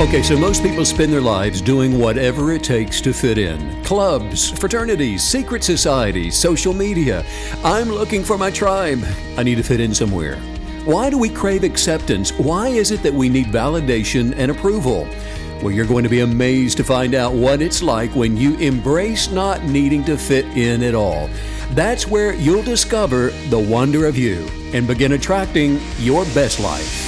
[0.00, 3.82] Okay, so most people spend their lives doing whatever it takes to fit in.
[3.82, 7.26] Clubs, fraternities, secret societies, social media.
[7.64, 9.00] I'm looking for my tribe.
[9.36, 10.36] I need to fit in somewhere.
[10.84, 12.30] Why do we crave acceptance?
[12.38, 15.08] Why is it that we need validation and approval?
[15.62, 19.32] Well, you're going to be amazed to find out what it's like when you embrace
[19.32, 21.28] not needing to fit in at all.
[21.72, 27.07] That's where you'll discover the wonder of you and begin attracting your best life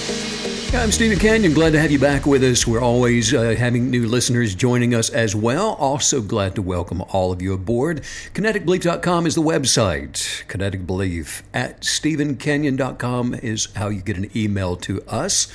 [0.73, 1.53] I'm Stephen Canyon.
[1.53, 2.65] Glad to have you back with us.
[2.65, 5.73] We're always uh, having new listeners joining us as well.
[5.73, 8.01] Also, glad to welcome all of you aboard.
[8.33, 10.47] KineticBelief.com is the website.
[10.47, 15.49] Kinetic Belief at StephenCanyon.com is how you get an email to us.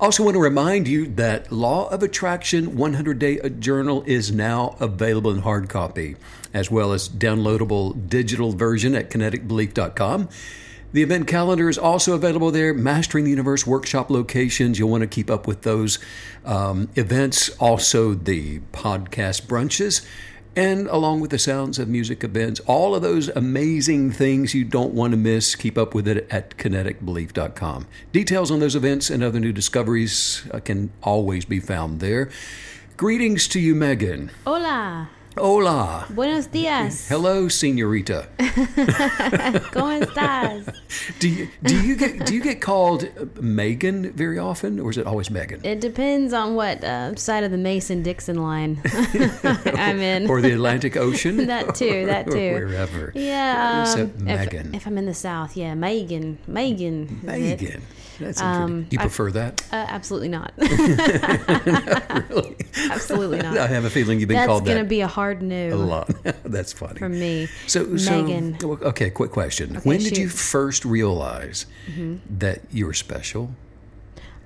[0.00, 5.30] Also, want to remind you that Law of Attraction 100 Day Journal is now available
[5.30, 6.16] in hard copy,
[6.52, 10.28] as well as downloadable digital version at KineticBelief.com.
[10.92, 12.72] The event calendar is also available there.
[12.72, 14.78] Mastering the Universe workshop locations.
[14.78, 15.98] You'll want to keep up with those
[16.44, 17.50] um, events.
[17.58, 20.06] Also, the podcast brunches.
[20.56, 24.92] And along with the sounds of music events, all of those amazing things you don't
[24.92, 27.86] want to miss, keep up with it at kineticbelief.com.
[28.10, 32.28] Details on those events and other new discoveries uh, can always be found there.
[32.96, 34.32] Greetings to you, Megan.
[34.44, 35.10] Hola.
[35.36, 36.06] Hola.
[36.10, 37.06] Buenos días.
[37.08, 38.26] Hello, señorita.
[39.72, 40.64] ¿Cómo estás?
[41.20, 43.08] Do you do you get do you get called
[43.40, 45.60] Megan very often, or is it always Megan?
[45.64, 48.80] It depends on what uh, side of the Mason Dixon line
[49.74, 51.46] I'm in, or the Atlantic Ocean.
[51.46, 52.06] that too.
[52.06, 52.52] That too.
[52.54, 53.12] Wherever.
[53.14, 53.94] Yeah.
[53.96, 54.68] Um, Megan.
[54.68, 56.38] if, if I'm in the South, yeah, Megan.
[56.46, 57.20] Megan.
[57.24, 57.60] is it?
[57.60, 57.82] Megan.
[58.18, 58.40] That's.
[58.40, 59.62] Um, Do you I- prefer that?
[59.72, 60.52] Uh, absolutely not.
[60.58, 62.56] really?
[62.90, 63.56] absolutely not.
[63.58, 65.68] I have a feeling you've been That's called gonna that be a hard no.
[65.68, 66.10] a lot.
[66.44, 66.98] That's funny.
[66.98, 67.48] from me.
[67.66, 68.58] So, so Megan.
[68.62, 69.76] okay, quick question.
[69.84, 70.34] when did you shoot.
[70.34, 70.36] Mm-hmm.
[70.36, 71.66] first realize
[72.38, 73.50] that you were special?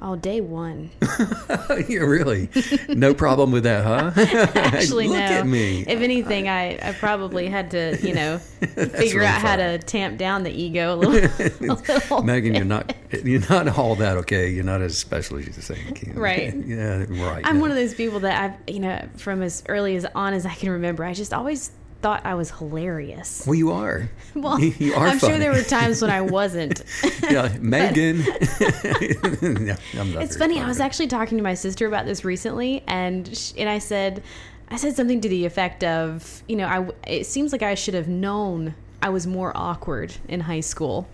[0.04, 0.90] Oh, day one.
[1.88, 2.48] yeah, really?
[2.88, 4.10] No problem with that, huh?
[4.56, 5.22] Actually, Look no.
[5.22, 5.82] at me.
[5.82, 10.42] If anything, I, I probably had to, you know, figure out how to tamp down
[10.42, 11.14] the ego a little.
[11.14, 12.58] a little Megan, bit.
[12.58, 12.92] you're not
[13.22, 14.50] you're not all that okay.
[14.50, 16.02] You're not as special as you think.
[16.14, 16.52] Right.
[16.52, 17.46] Yeah, right.
[17.46, 17.60] I'm yeah.
[17.60, 20.54] one of those people that I've, you know, from as early as on as I
[20.54, 21.70] can remember, I just always
[22.02, 23.44] thought I was hilarious.
[23.46, 24.10] Well, you are.
[24.34, 25.32] Well, you are I'm funny.
[25.34, 26.82] sure there were times when I wasn't.
[27.30, 28.20] yeah, Megan.
[28.20, 29.78] Not
[30.22, 30.58] it's funny.
[30.58, 34.22] I was actually talking to my sister about this recently, and sh- and I said,
[34.70, 37.92] I said something to the effect of, you know, I it seems like I should
[37.94, 41.06] have known I was more awkward in high school.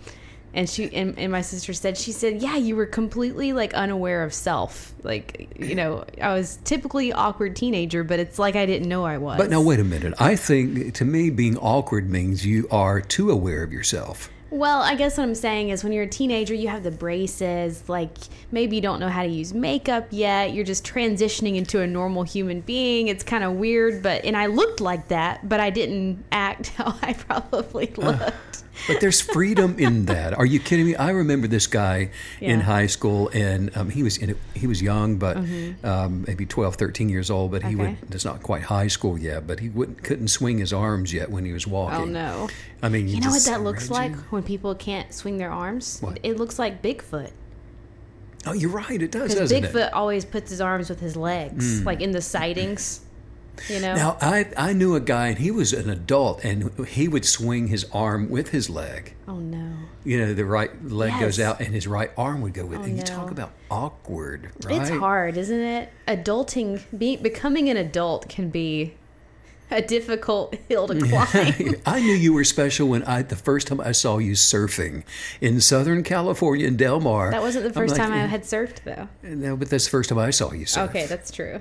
[0.54, 4.22] And she and, and my sister said she said yeah you were completely like unaware
[4.24, 8.88] of self like you know I was typically awkward teenager but it's like I didn't
[8.88, 10.14] know I was But now wait a minute.
[10.18, 14.30] I think to me being awkward means you are too aware of yourself.
[14.50, 17.86] Well, I guess what I'm saying is when you're a teenager, you have the braces,
[17.86, 18.16] like
[18.50, 20.54] maybe you don't know how to use makeup yet.
[20.54, 23.08] You're just transitioning into a normal human being.
[23.08, 26.96] It's kind of weird, but and I looked like that, but I didn't act how
[27.02, 28.36] I probably uh, looked.
[28.86, 30.32] But there's freedom in that.
[30.38, 30.94] Are you kidding me?
[30.96, 34.80] I remember this guy in high school, and um, he was in it, he was
[34.80, 35.36] young, but
[35.84, 37.50] um, maybe 12, 13 years old.
[37.50, 37.80] But he Mm-hmm.
[37.80, 37.96] Okay.
[38.02, 38.14] would.
[38.14, 41.44] It's not quite high school yet, but he wouldn't couldn't swing his arms yet when
[41.44, 42.00] he was walking.
[42.00, 42.48] Oh no.
[42.82, 44.26] I mean, You know what that looks like imagine.
[44.30, 45.98] when people can't swing their arms?
[46.00, 46.18] What?
[46.22, 47.30] It looks like Bigfoot.
[48.46, 49.02] Oh, you're right.
[49.02, 49.92] It does, Because Bigfoot it?
[49.92, 53.00] always puts his arms with his legs, like in the sightings.
[53.68, 53.94] You know?
[53.94, 57.68] Now, I I knew a guy, and he was an adult, and he would swing
[57.68, 59.14] his arm with his leg.
[59.26, 59.72] oh no.
[60.04, 62.84] You know, the right leg goes out, and his right arm would go with Oh,
[62.84, 62.88] it.
[62.90, 63.02] You no.
[63.02, 64.80] talk about awkward, right?
[64.80, 65.90] It's hard, isn't it?
[66.06, 68.94] Adulting, be, becoming an adult can be
[69.70, 71.74] a difficult hill to climb.
[71.84, 75.02] I knew you were special when I the first time I saw you surfing
[75.42, 77.30] in Southern California in Del Mar.
[77.30, 79.08] that wasn't the first like, time I had surfed, though.
[79.22, 80.88] No, but that's the first time I saw you surf.
[80.88, 81.60] Okay, that's true.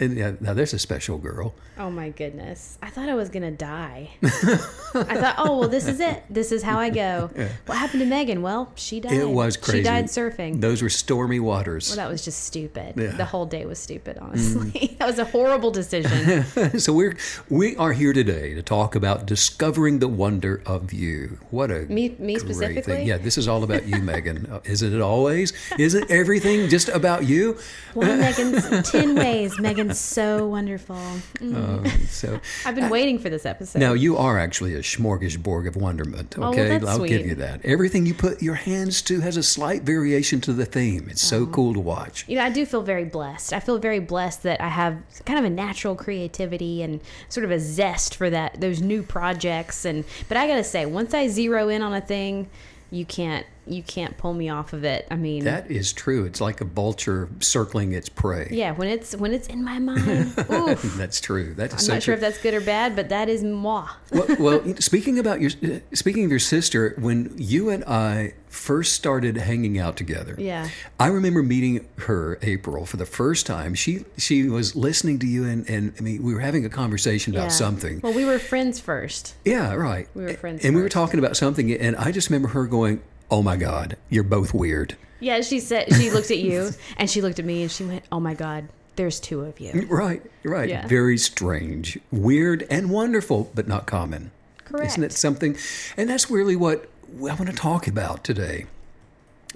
[0.00, 1.54] And, yeah, now there's a special girl.
[1.78, 2.78] Oh my goodness.
[2.82, 4.10] I thought I was going to die.
[4.22, 6.24] I thought, oh, well, this is it.
[6.28, 7.30] This is how I go.
[7.66, 8.42] What happened to Megan?
[8.42, 9.12] Well, she died.
[9.12, 9.78] It was crazy.
[9.78, 10.60] She died surfing.
[10.60, 11.88] Those were stormy waters.
[11.88, 12.94] well, that was just stupid.
[12.96, 13.10] Yeah.
[13.10, 13.16] Mm.
[13.16, 14.96] The whole day was stupid, honestly.
[14.98, 16.44] that was a horrible decision.
[16.78, 17.16] so we're
[17.48, 21.38] we are here today to talk about discovering the wonder of you.
[21.50, 22.96] What a Me- me specifically?
[22.96, 23.06] Thing.
[23.06, 24.60] Yeah, this is all about you, Megan.
[24.64, 25.52] Isn't it always?
[25.78, 27.58] Isn't everything just about you?
[27.94, 30.96] One Megan's, 10 ways Megan so wonderful.
[31.38, 31.54] Mm.
[31.54, 33.78] Um, so I've been waiting for this episode.
[33.78, 36.36] now you are actually a smorgasbord of wonderment.
[36.36, 37.64] well, Okay, that's I'll give you that.
[37.64, 41.08] Everything you put your hands to has a slight variation to the theme.
[41.10, 42.24] It's so cool to watch.
[42.28, 43.52] you know, I do feel very blessed.
[43.52, 47.50] I feel very blessed that I have kind of a natural creativity and sort of
[47.50, 49.84] a zest for that those new projects.
[49.84, 52.48] And but I gotta say, once I zero in on a thing,
[52.90, 55.06] you can't you can't pull me off of it.
[55.10, 56.24] I mean, That is true.
[56.24, 58.48] It's like a vulture circling its prey.
[58.50, 60.30] yeah, when it's when it's in my mind.
[60.36, 61.54] That's true.
[61.54, 63.88] That's I'm so not sure if that's good or bad, but that is moi.
[64.10, 65.50] well, well, speaking about your
[65.92, 70.68] speaking of your sister, when you and I first started hanging out together, Yeah.
[70.98, 73.74] I remember meeting her, April, for the first time.
[73.74, 77.32] She she was listening to you, and, and I mean, we were having a conversation
[77.34, 77.48] about Yeah.
[77.48, 78.00] something.
[78.02, 79.34] Well, we were friends first.
[79.44, 80.08] Yeah, right.
[80.14, 83.02] We were friends and we were talking about something, and I just remember her going,
[83.30, 87.20] "Oh my God, you're both weird." Yeah, she said she looked at you and she
[87.20, 90.68] looked at me and she went, "Oh my God, there's two of you." Right, right.
[90.68, 90.86] Yeah.
[90.86, 94.30] Very strange, weird, and wonderful, but not common.
[94.64, 94.92] Correct.
[94.92, 95.56] Isn't it something?
[95.96, 96.88] And that's really what
[97.18, 98.66] I want to talk about today.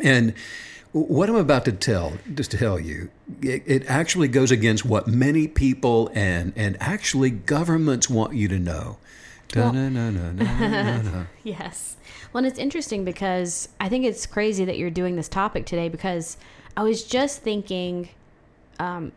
[0.01, 0.35] And
[0.93, 3.11] what I'm about to tell, just to tell you,
[3.41, 8.59] it, it actually goes against what many people and and actually governments want you to
[8.59, 8.99] know.
[11.45, 11.97] Yes.
[12.35, 15.89] Well, and it's interesting because I think it's crazy that you're doing this topic today
[15.89, 16.37] because
[16.77, 18.09] I was just thinking
[18.81, 19.13] um,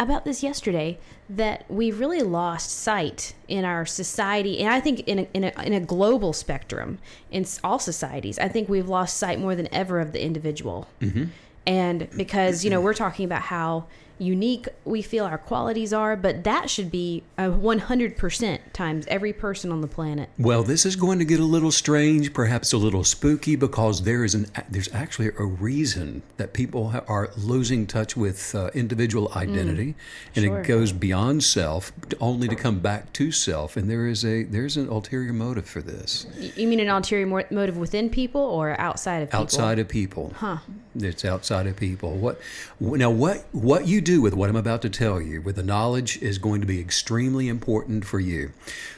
[0.00, 5.18] about this yesterday that we've really lost sight in our society, and I think in
[5.18, 7.00] a, in a, in a global spectrum,
[7.30, 10.88] in all societies, I think we've lost sight more than ever of the individual.
[11.02, 11.24] Mm-hmm.
[11.66, 13.84] And because, you know, we're talking about how
[14.18, 19.70] unique we feel our qualities are, but that should be a 100% times every person
[19.72, 20.28] on the planet.
[20.38, 24.24] Well, this is going to get a little strange, perhaps a little spooky, because there
[24.24, 29.94] is an there's actually a reason that people are losing touch with uh, individual identity,
[30.34, 30.48] and Mm.
[30.48, 30.60] sure.
[30.60, 33.76] it goes beyond self, only to come back to self.
[33.76, 36.26] And there is a there's an ulterior motive for this,
[36.56, 39.40] You mean an ulterior mo- motive within people or outside of people?
[39.42, 40.32] outside of people.
[40.36, 40.58] Huh?
[40.96, 42.12] It's outside of people.
[42.16, 42.40] What
[42.80, 43.10] now?
[43.10, 46.38] What what you do with what I'm about to tell you, with the knowledge, is
[46.38, 48.52] going to be extremely important for you.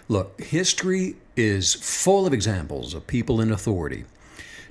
[0.09, 4.05] Look, history is full of examples of people in authority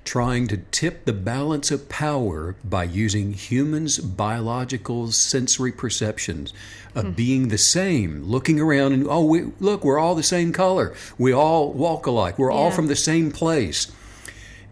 [0.05, 6.53] trying to tip the balance of power by using humans' biological sensory perceptions
[6.93, 7.11] of hmm.
[7.11, 11.33] being the same, looking around and oh, we, look, we're all the same color, we
[11.33, 13.91] all walk alike, we're all from the same place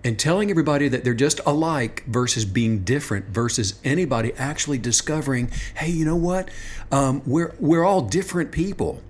[0.04, 5.90] and telling everybody that they're just alike versus being different versus anybody actually discovering hey
[5.90, 6.50] you know what?
[6.92, 9.02] Um, we're we're all different people.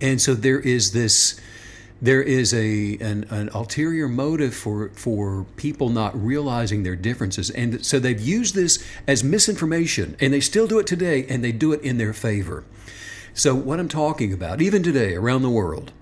[0.00, 1.40] And so there is this
[2.02, 7.50] there is a an, an ulterior motive for for people not realizing their differences.
[7.50, 11.52] And so they've used this as misinformation and they still do it today and they
[11.52, 12.64] do it in their favor.
[13.32, 15.92] So what i'm talking about even today around the world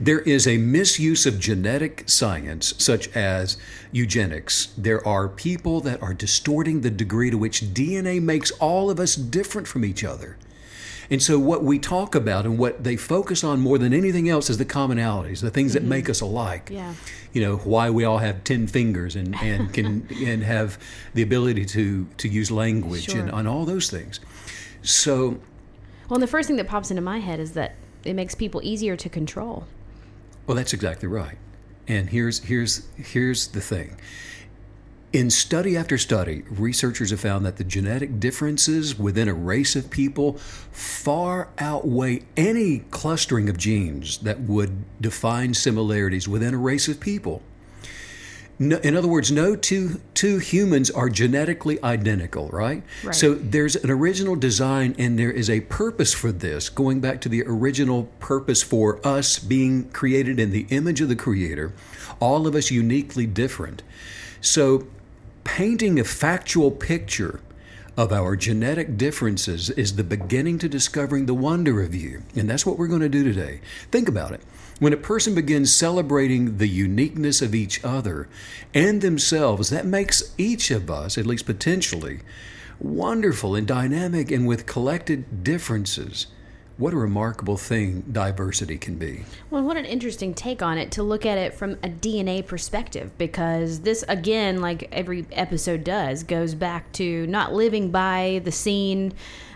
[0.00, 3.56] there is a misuse of genetic science, such as
[3.92, 4.72] eugenics.
[4.76, 9.14] There are people that are distorting the degree to which DNA makes all of us
[9.14, 10.36] different from each other.
[11.10, 14.50] And so, what we talk about and what they focus on more than anything else
[14.50, 15.88] is the commonalities, the things that mm-hmm.
[15.88, 16.68] make us alike.
[16.70, 16.94] Yeah.
[17.32, 20.78] You know, why we all have 10 fingers and, and can and have
[21.14, 23.34] the ability to, to use language and Sure.
[23.34, 24.20] on all those things.
[24.82, 25.38] So,
[26.08, 27.74] Well, and the first thing that pops into my head is that
[28.08, 29.64] it makes people easier to control.
[30.46, 31.36] Well, that's exactly right.
[31.86, 33.96] And here's here's here's the thing.
[35.10, 39.90] In study after study, researchers have found that the genetic differences within a race of
[39.90, 40.34] people
[40.70, 47.42] far outweigh any clustering of genes that would define similarities within a race of people.
[48.60, 52.82] No, in other words, no two two humans are genetically identical, right?
[53.04, 53.14] Right.
[53.14, 57.28] So there's an original design and there is a purpose for this, going back to
[57.28, 61.72] the original purpose for us being created in the image of the Creator,
[62.18, 63.82] all of us uniquely different.
[64.40, 64.88] So
[65.44, 67.40] painting a factual picture
[67.96, 72.22] of our genetic differences is the beginning to discovering the wonder of you.
[72.36, 73.60] And that's what we're going to do today.
[73.90, 74.40] Think about it.
[74.78, 78.28] When a person begins celebrating the uniqueness of each other
[78.72, 82.20] and themselves, that makes each of us, at least potentially,
[82.78, 86.28] wonderful and dynamic and with collected differences.
[86.76, 89.24] What a remarkable thing diversity can be.
[89.50, 93.10] Well, what an interesting take on it to look at it from a DNA perspective
[93.18, 99.12] because this, again, like every episode does, goes back to not living by the seen,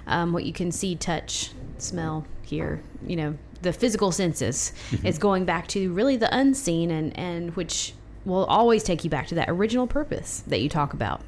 [0.08, 4.72] um, what you can see, touch, smell, hear, you know, the physical senses.
[5.02, 9.26] It's going back to really the unseen and, and which will always take you back
[9.28, 11.22] to that original purpose that you talk about.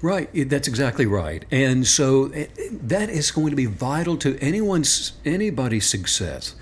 [0.00, 1.44] Right, that's exactly right.
[1.50, 6.54] And so eh, that is going to be vital to anyone's anybody's success.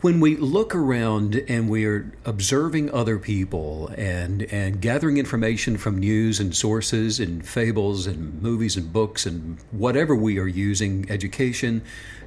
[0.00, 5.98] When we look around and we are observing other people and and gathering information from
[5.98, 11.82] news and sources and fables and movies and books and whatever we are using education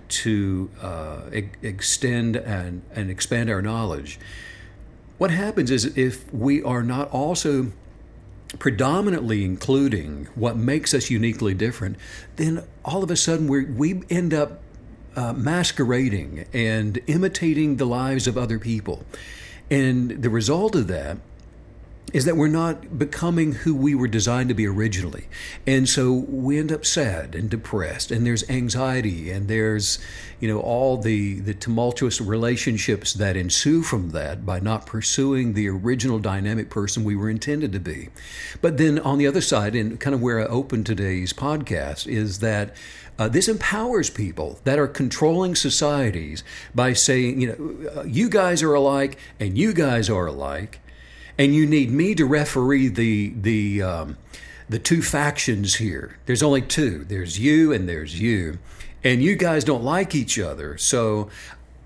[0.10, 4.20] to uh, e- extend and, and expand our knowledge,
[5.18, 7.72] what happens is if we are not also
[8.60, 11.98] predominantly including what makes us uniquely different,
[12.36, 14.62] then all of a sudden we we end up
[15.16, 19.04] uh, masquerading and imitating the lives of other people.
[19.70, 21.18] And the result of that
[22.13, 25.27] is that we're not becoming who we were designed to be originally.
[25.65, 29.98] And so we end up sad and depressed and there's anxiety and there's
[30.39, 35.67] you know all the the tumultuous relationships that ensue from that by not pursuing the
[35.67, 38.10] original dynamic person we were intended to be.
[38.62, 42.39] But then on the other side and kind of where I open today's podcast is
[42.39, 42.75] that
[43.17, 46.43] uh, this empowers people that are controlling societies
[46.74, 50.79] by saying, you know, uh, you guys are alike and you guys are alike
[51.38, 54.18] and you need me to referee the the um,
[54.70, 56.18] the two factions here.
[56.25, 57.04] There's only two.
[57.04, 58.60] There's you and there's you,
[59.04, 60.78] and you guys don't like each other.
[60.78, 61.30] So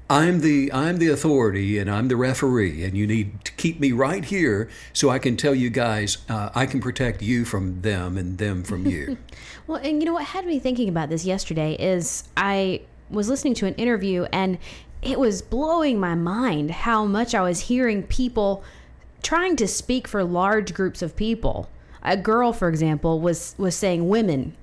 [0.10, 3.92] I'm the I'm the authority and I'm the referee, and you need to keep me
[3.92, 8.18] right here so I can tell you guys uh, I can protect you from them
[8.18, 9.18] and them from you.
[9.68, 13.54] Well, and you know what had me thinking about this yesterday is I was listening
[13.56, 14.60] to an interview and
[15.02, 18.64] it was blowing my mind how much I was hearing people
[19.24, 21.70] trying to speak for large groups of people.
[22.04, 24.56] A girl, for example, was was saying women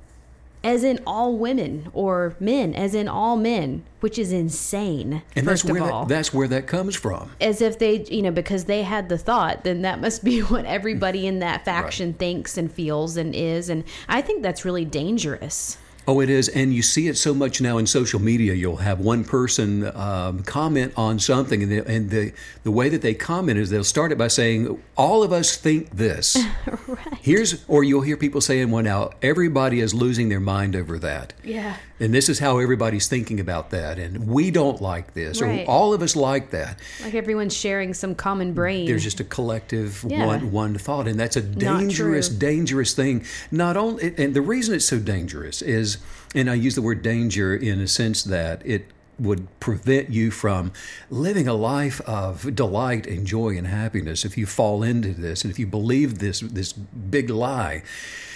[0.65, 5.23] as in all women or men as in all men, which is insane.
[5.37, 6.07] And first that's where of all.
[6.07, 7.31] that, that's where that comes from.
[7.39, 10.65] as if they, you know, because they had the thought, then that must be what
[10.65, 13.69] everybody in that faction thinks and feels and is.
[13.69, 15.77] And I think that's really dangerous.
[16.07, 18.53] Oh, it is, and you see it so much now in social media.
[18.53, 22.33] You'll have one person um, comment on something, and, the, and the
[22.63, 25.91] the way that they comment is they'll start it by saying, "All of us think
[25.91, 26.37] this."
[26.87, 27.15] right.
[27.23, 31.33] Here's, or you'll hear people saying, "Well, now everybody is losing their mind over that."
[31.43, 31.77] Yeah.
[32.01, 35.65] And this is how everybody's thinking about that, and we don't like this, Right.
[35.65, 36.81] or all of us like that.
[37.03, 38.87] Like everyone's sharing some common brain.
[38.87, 40.27] There's just a collective Yeah.
[40.27, 43.25] one one thought, and that's a dangerous, dangerous thing.
[43.53, 45.99] Not only, and the reason it's so dangerous is,
[46.35, 48.87] and I use the word danger in a sense that it
[49.17, 50.73] would prevent you from
[51.09, 55.53] living a life of delight and joy and happiness if you fall into this and
[55.53, 57.85] if you believe this this big lie.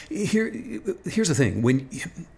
[0.08, 0.52] Here,
[1.04, 1.88] here's the thing: when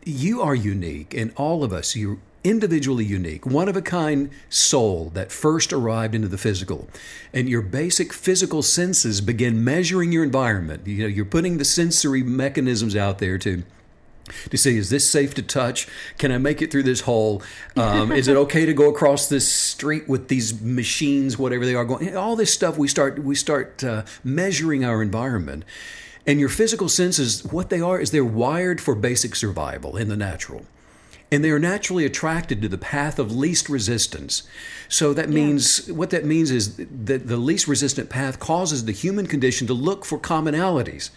[0.05, 5.11] you are unique, and all of us, you're individually unique, one of a kind soul
[5.15, 6.89] that first arrived into the physical,
[7.33, 10.87] and your basic physical senses begin measuring your environment.
[10.87, 13.63] You know, you're putting the sensory mechanisms out there to
[14.51, 15.89] to see is this safe to touch?
[16.19, 17.43] Can i make it through this hole?
[17.77, 21.85] Um, is it okay to go across this street with these machines whatever they are
[21.85, 25.65] going all this stuff we start we start uh, measuring our environment
[26.27, 30.17] and your physical senses what they are is they're wired for basic survival in the
[30.17, 30.65] natural
[31.33, 34.43] and they are naturally attracted to the path of least resistance.
[34.89, 39.27] So that means what that means is that the least resistant path causes the human
[39.27, 41.11] condition to look for commonalities.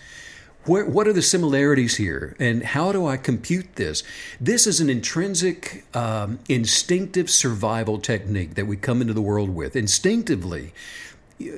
[0.65, 4.01] Where, what are the similarities here, and how do I compute this?
[4.39, 9.75] This is an intrinsic, um, instinctive survival technique that we come into the world with.
[9.75, 10.74] Instinctively,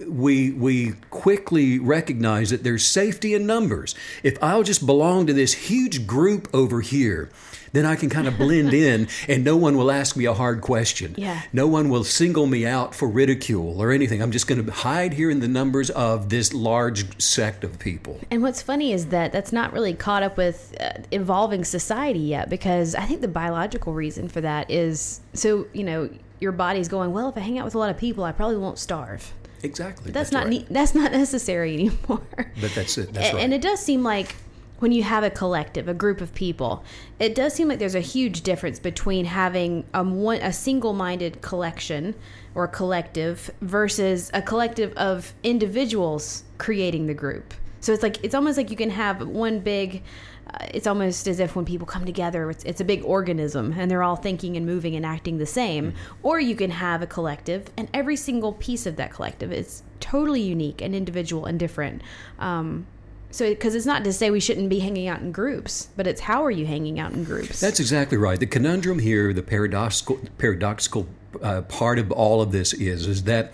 [0.08, 3.96] we we quickly recognize that there's safety in numbers.
[4.24, 7.30] If I'll just belong to this huge group over here,
[7.76, 10.62] then I can kind of blend in and no one will ask me a hard
[10.62, 11.14] question.
[11.18, 11.42] Yeah.
[11.54, 14.22] No one will single me out for ridicule or anything.
[14.22, 18.20] I'm just going to hide here in the numbers of this large sect of people.
[18.32, 22.50] And what's funny is that that's not really caught up with uh, evolving society yet
[22.50, 27.12] because I think the biological reason for that is so, you know, your body's going,
[27.14, 29.34] well, if I hang out with a lot of people, I probably won't starve.
[29.64, 30.12] Exactly.
[30.12, 30.50] That's, not right.
[30.62, 32.22] ne- that's not necessary anymore.
[32.62, 33.14] But that's it.
[33.14, 33.44] That's A- right.
[33.44, 34.36] And it does seem like
[34.80, 36.84] when you have a collective, a group of people,
[37.20, 42.14] it does seem like there's a huge difference between having um, one, a single-minded collection
[42.54, 47.54] or collective versus a collective of individuals creating the group.
[47.80, 50.04] So it's like it's almost like you can have one big.
[50.48, 53.90] Uh, it's almost as if when people come together, it's, it's a big organism and
[53.90, 55.94] they're all thinking and moving and acting the same.
[56.24, 60.42] Or you can have a collective, and every single piece of that collective is totally
[60.42, 62.02] unique and individual and different.
[62.40, 62.86] Um,
[63.32, 66.22] so, because it's not to say we shouldn't be hanging out in groups, but it's
[66.22, 67.60] how are you hanging out in groups?
[67.60, 68.40] That's exactly right.
[68.40, 71.06] The conundrum here, the paradoxical paradoxical
[71.42, 73.52] uh, part of all of this is is that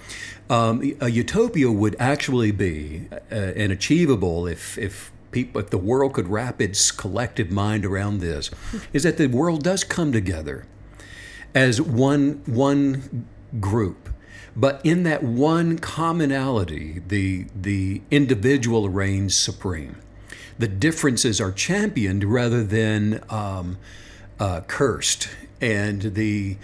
[0.51, 6.13] um, a utopia would actually be uh, an achievable if if people, if the world
[6.13, 8.49] could wrap its collective mind around this,
[8.93, 10.65] is that the world does come together
[11.53, 13.27] as one one
[13.59, 14.09] group.
[14.55, 19.97] But in that one commonality, the the individual reigns supreme.
[20.59, 23.77] The differences are championed rather than um,
[24.39, 26.57] uh, cursed, and the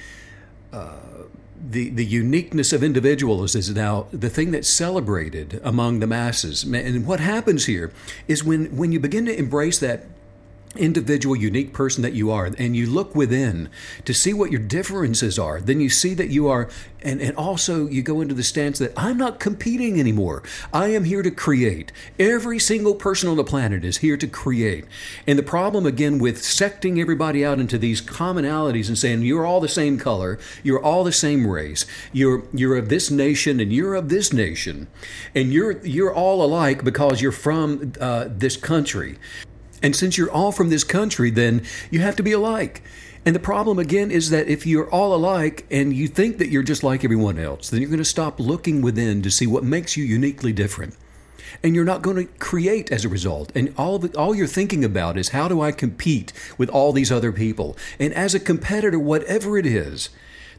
[0.74, 1.17] uh,
[1.60, 6.64] the the uniqueness of individuals is now the thing that's celebrated among the masses.
[6.64, 7.92] And what happens here
[8.28, 10.06] is when when you begin to embrace that
[10.78, 13.70] individual, unique person that you are, and you look within
[14.06, 16.70] to see what your differences are, then you see that you are,
[17.02, 20.44] and, and also you go into the stance that I'm not competing anymore.
[20.74, 21.92] I am here to create.
[22.20, 24.86] Every single person on the planet is here to create.
[25.26, 29.60] And the problem, again, with secting everybody out into these commonalities and saying you're all
[29.60, 33.96] the same color, you're all the same race, you're you're of this nation and you're
[33.96, 34.88] of this nation,
[35.36, 39.18] and you're you're all alike because you're from uh, this country.
[39.82, 42.82] And since you're all from this country, then you have to be alike.
[43.26, 46.64] And the problem again is that if you're all alike and you think that you're
[46.64, 49.98] just like everyone else, then you're going to stop looking within to see what makes
[49.98, 50.96] you uniquely different.
[51.62, 53.52] And you're not going to create as a result.
[53.54, 57.32] And all all you're thinking about is how do I compete with all these other
[57.32, 57.76] people?
[58.00, 60.10] And as a competitor, whatever it is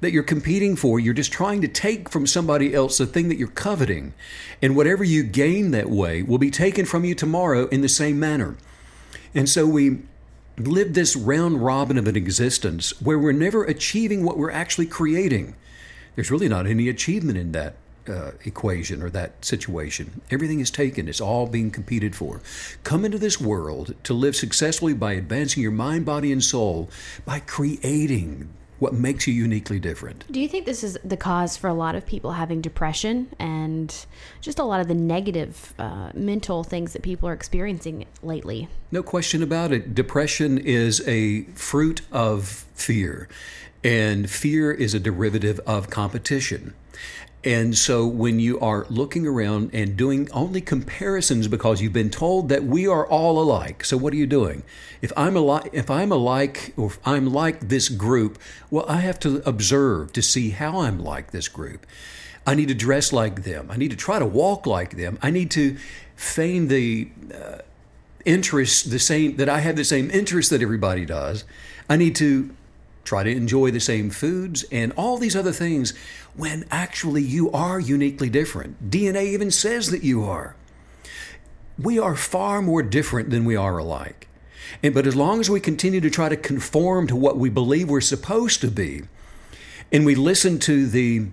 [0.01, 3.39] that you're competing for, you're just trying to take from somebody else the thing that
[3.39, 4.13] you're coveting.
[4.61, 8.21] And whatever you gain that way will be taken from you tomorrow in the same
[8.21, 8.57] manner.
[9.38, 10.00] And so we
[10.57, 15.54] live this round robin of an existence where we're never achieving what we're actually creating.
[16.16, 17.76] There's really not any achievement in that
[18.09, 20.23] uh, equation or that situation.
[20.33, 22.40] Everything is taken, it's all being competed for.
[22.83, 26.90] Come into this world to live successfully by advancing your mind, body, and soul
[27.25, 28.49] by creating
[28.79, 30.31] what makes you uniquely different.
[30.31, 33.95] Do you think this is the cause for a lot of people having depression and
[34.41, 38.69] just a lot of the negative uh, mental things that people are experiencing lately?
[38.91, 39.95] No question about it.
[39.95, 43.29] Depression is a fruit of fear,
[43.83, 46.75] and fear is a derivative of competition.
[47.44, 52.48] And so when you are looking around and doing only comparisons because you've been told
[52.48, 54.64] that we are all alike, so what are you doing?
[55.01, 58.38] If I'm alike, if I'm alike, or if I'm like this group,
[58.70, 61.87] well, I have to observe to see how I'm like this group.
[62.44, 63.68] I need to dress like them.
[63.70, 65.18] I need to try to walk like them.
[65.22, 65.77] I need to
[66.16, 67.59] feign the uh,
[68.24, 71.44] interest the same that I have the same interest that everybody does.
[71.88, 72.51] I need to
[73.05, 75.94] try to enjoy the same foods and all these other things
[76.38, 78.90] when actually you are uniquely different.
[78.90, 80.55] DNA even says that you are.
[81.77, 84.29] We are far more different than we are alike.
[84.81, 87.90] And but as long as we continue to try to conform to what we believe
[87.90, 89.03] we're supposed to be,
[89.90, 91.27] and we listen to the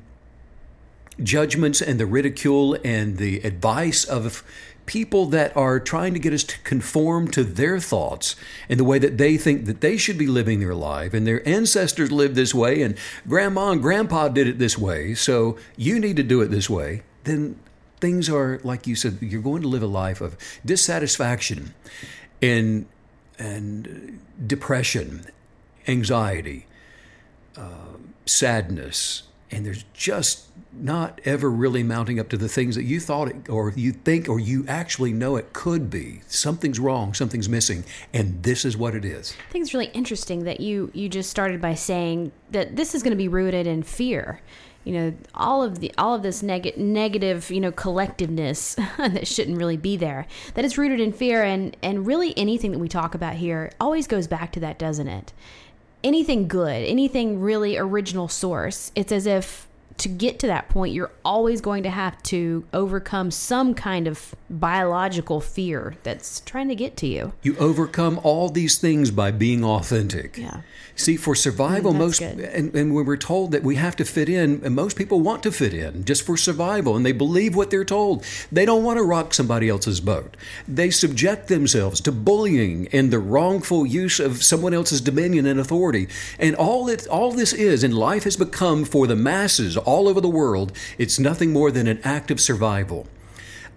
[1.21, 4.43] judgments and the ridicule and the advice of
[4.85, 8.35] people that are trying to get us to conform to their thoughts
[8.69, 11.47] and the way that they think that they should be living their life and their
[11.47, 12.95] ancestors lived this way and
[13.27, 17.01] grandma and grandpa did it this way so you need to do it this way
[17.23, 17.59] then
[17.99, 21.73] things are like you said you're going to live a life of dissatisfaction
[22.41, 22.85] and
[23.39, 25.25] and depression
[25.87, 26.65] anxiety
[27.57, 32.99] uh, sadness and there's just not ever really mounting up to the things that you
[32.99, 36.21] thought it, or you think, or you actually know it could be.
[36.27, 39.35] Something's wrong, something's missing, and this is what it is.
[39.49, 43.03] I think it's really interesting that you you just started by saying that this is
[43.03, 44.41] going to be rooted in fear.
[44.83, 49.57] You know, all of the all of this neg- negative, you know, collectiveness that shouldn't
[49.57, 50.27] really be there.
[50.53, 54.07] That is rooted in fear, and and really anything that we talk about here always
[54.07, 55.33] goes back to that, doesn't it?
[56.05, 58.91] Anything good, anything really original source.
[58.93, 63.31] It's as if to get to that point, you're always going to have to overcome
[63.31, 67.33] some kind of biological fear that's trying to get to you.
[67.43, 70.37] You overcome all these things by being authentic.
[70.37, 70.61] Yeah.
[70.97, 74.29] See, for survival, Mm, most and, and when we're told that we have to fit
[74.29, 77.69] in, and most people want to fit in just for survival, and they believe what
[77.69, 78.23] they're told.
[78.51, 80.37] They don't want to rock somebody else's boat.
[80.67, 86.07] They subject themselves to bullying and the wrongful use of someone else's dominion and authority.
[86.39, 90.19] And all it all this is, and life has become for the masses all over
[90.19, 93.07] the world, it's nothing more than an act of survival.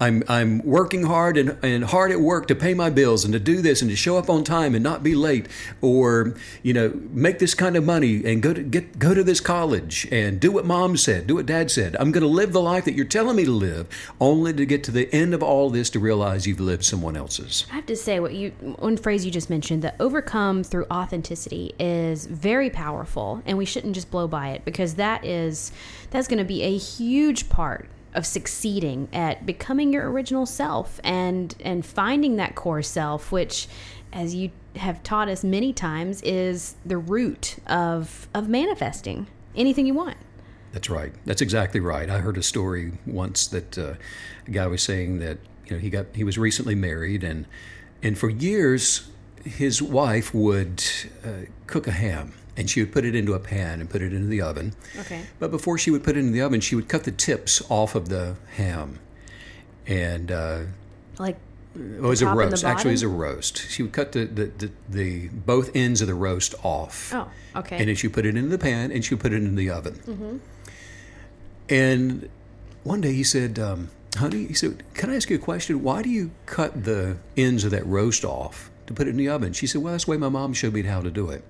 [0.00, 3.40] I'm, I'm working hard and, and hard at work to pay my bills and to
[3.40, 5.48] do this and to show up on time and not be late
[5.80, 9.40] or you know make this kind of money and go to get go to this
[9.40, 11.96] college and do what mom said do what dad said.
[11.98, 13.88] I'm going to live the life that you're telling me to live
[14.20, 17.66] only to get to the end of all this to realize you've lived someone else's.
[17.70, 21.74] I have to say, what you one phrase you just mentioned, that overcome through authenticity,
[21.78, 25.72] is very powerful, and we shouldn't just blow by it because that is
[26.10, 31.54] that's going to be a huge part of succeeding at becoming your original self and
[31.60, 33.68] and finding that core self which
[34.12, 39.94] as you have taught us many times is the root of of manifesting anything you
[39.94, 40.16] want
[40.72, 41.12] That's right.
[41.24, 42.10] That's exactly right.
[42.10, 43.94] I heard a story once that uh,
[44.46, 47.46] a guy was saying that you know he got he was recently married and
[48.02, 49.10] and for years
[49.44, 50.84] his wife would
[51.24, 54.12] uh, cook a ham and she would put it into a pan and put it
[54.12, 54.74] into the oven.
[54.98, 57.62] okay But before she would put it in the oven, she would cut the tips
[57.70, 58.98] off of the ham.
[59.86, 60.62] And uh,
[61.18, 61.38] like
[61.76, 62.64] it was a roast.
[62.64, 63.70] Actually, it was a roast.
[63.70, 67.14] She would cut the, the, the, the both ends of the roast off.
[67.14, 69.32] oh okay And then she would put it into the pan and she would put
[69.32, 70.40] it in the oven.
[71.70, 72.28] And
[72.82, 75.82] one day he said, um, Honey, he said, Can I ask you a question?
[75.82, 79.28] Why do you cut the ends of that roast off to put it in the
[79.28, 79.52] oven?
[79.52, 81.44] She said, Well, that's the way my mom showed me how to do it.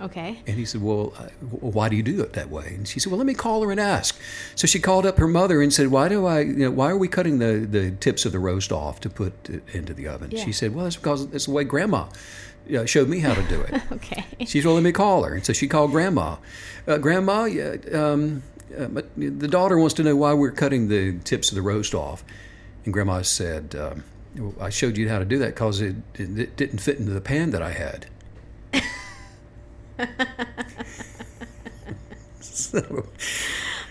[0.00, 2.74] Okay And he said, Well, uh, why do you do it that way?
[2.74, 4.18] And she said, Well, let me call her and ask.
[4.54, 6.96] So she called up her mother and said, Why do I, you know, why are
[6.96, 10.30] we cutting the, the tips of the roast off to put it into the oven?
[10.30, 10.44] Yeah.
[10.44, 12.08] She said, Well, that's because it's the way grandma
[12.74, 13.82] uh, showed me how to do it.
[13.92, 15.34] okay She said, Well, let me call her.
[15.34, 16.36] And so she called grandma.
[16.86, 18.42] Uh, grandma, yeah, um,
[18.76, 21.94] uh, but the daughter wants to know why we're cutting the tips of the roast
[21.94, 22.24] off.
[22.84, 24.04] And grandma said, um,
[24.60, 27.20] I showed you how to do that because it, it, it didn't fit into the
[27.20, 28.06] pan that I had.
[32.40, 33.06] So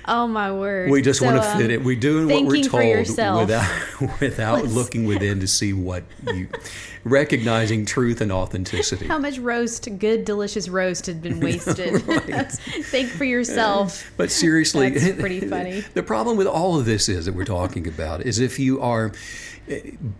[0.07, 1.83] oh my word we just So, want to um, fit it.
[1.83, 3.69] We're doing what we're told without
[4.21, 6.47] without Let's- looking within to see what you
[7.03, 9.05] recognizing truth and authenticity.
[9.07, 12.01] how much roast good delicious roast had been wasted
[12.83, 15.81] think for yourself But seriously, That's pretty funny.
[15.93, 19.11] The problem with all of this is that we're talking about is if you are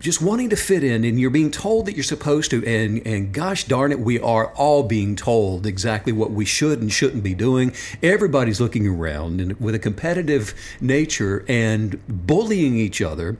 [0.00, 3.32] just wanting to fit in and you're being told that you're supposed to, and, and
[3.32, 7.34] gosh darn it, we are all being told exactly what we should and shouldn't be
[7.34, 7.72] doing.
[8.02, 13.36] Everybody's looking around and with a competitive nature and bullying each other.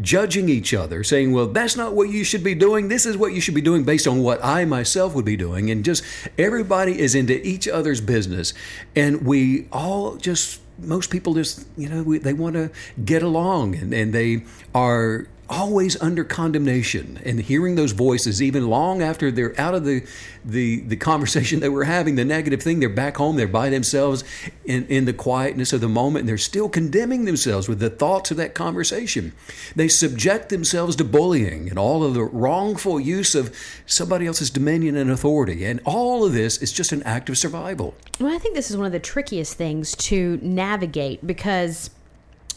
[0.00, 2.88] Judging each other, saying, Well, that's not what you should be doing.
[2.88, 5.70] This is what you should be doing based on what I myself would be doing.
[5.70, 6.02] And just
[6.38, 8.54] everybody is into each other's business.
[8.96, 12.70] And we all just most people just you know we, they want to
[13.04, 19.02] get along and, and they are always under condemnation and hearing those voices even long
[19.02, 20.04] after they're out of the
[20.44, 24.24] the the conversation were having the negative thing they're back home they're by themselves
[24.64, 28.30] in in the quietness of the moment and they're still condemning themselves with the thoughts
[28.30, 29.32] of that conversation.
[29.76, 33.54] They subject themselves to bullying and all of the wrongful use of
[33.86, 37.94] somebody else's dominion and authority and all of this is just an act of survival.
[38.18, 41.90] Well, I think this is one of the trickiest things to navigate because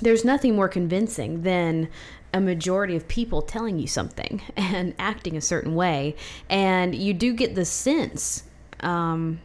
[0.02, 1.90] there's nothing more convincing than
[2.36, 6.16] a majority of people telling you something and acting a certain way,
[6.50, 8.44] and you do get the sense,
[8.82, 9.40] um,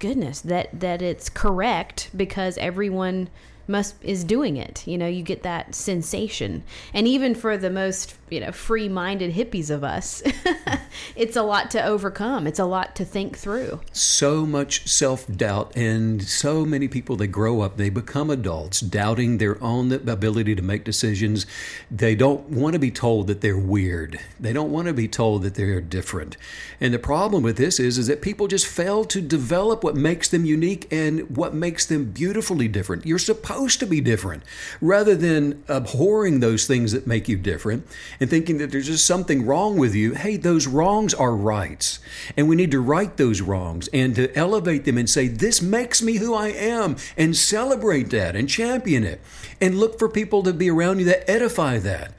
[0.00, 3.30] goodness, that that it's correct because everyone
[3.68, 4.84] must is doing it.
[4.88, 9.70] You know, you get that sensation, and even for the most you know free-minded hippies
[9.70, 10.22] of us,
[11.16, 12.46] it's a lot to overcome.
[12.46, 13.80] It's a lot to think through.
[13.92, 19.38] so much self doubt, and so many people they grow up, they become adults, doubting
[19.38, 21.46] their own ability to make decisions.
[21.90, 24.18] They don't want to be told that they're weird.
[24.40, 26.36] They don't want to be told that they're different.
[26.80, 30.28] And the problem with this is, is that people just fail to develop what makes
[30.28, 33.06] them unique and what makes them beautifully different.
[33.06, 34.42] You're supposed to be different,
[34.80, 37.86] rather than abhorring those things that make you different
[38.22, 40.14] and thinking that there's just something wrong with you.
[40.14, 41.98] Hey, those wrongs are rights,
[42.36, 46.00] and we need to right those wrongs and to elevate them and say, This makes
[46.00, 49.20] me who I am, and celebrate that and champion it,
[49.60, 52.14] and look for people to be around you that edify that.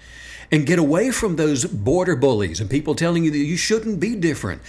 [0.52, 4.16] And get away from those border bullies and people telling you that you shouldn't be
[4.16, 4.62] different.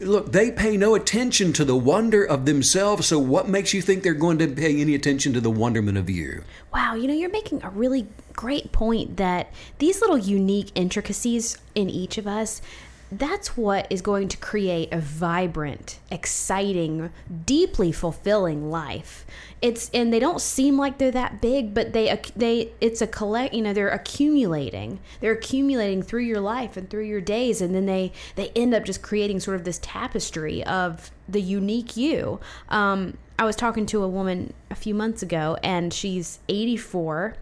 [0.00, 4.04] Look, they pay no attention to the wonder of themselves, so what makes you think
[4.04, 6.44] they're going to pay any attention to the wonderment of you?
[6.72, 8.06] Wow, you know, you're making a really
[8.38, 12.62] great point that these little unique intricacies in each of us,
[13.10, 17.10] that's what is going to create a vibrant, exciting,
[17.46, 19.26] deeply fulfilling life.
[19.60, 23.54] It's and they don't seem like they're that big, but they they it's a collect,
[23.54, 25.00] you know, they're accumulating.
[25.18, 28.84] They're accumulating through your life and through your days and then they they end up
[28.84, 32.38] just creating sort of this tapestry of the unique you.
[32.68, 37.34] Um I was talking to a woman a few months ago and she's 84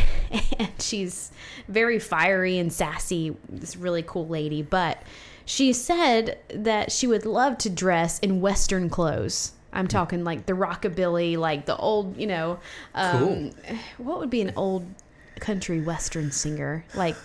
[0.58, 1.30] and she's
[1.68, 5.02] very fiery and sassy this really cool lady but
[5.44, 10.52] she said that she would love to dress in western clothes i'm talking like the
[10.52, 12.58] rockabilly like the old you know
[12.94, 13.50] um,
[13.98, 14.86] what would be an old
[15.40, 17.16] country western singer like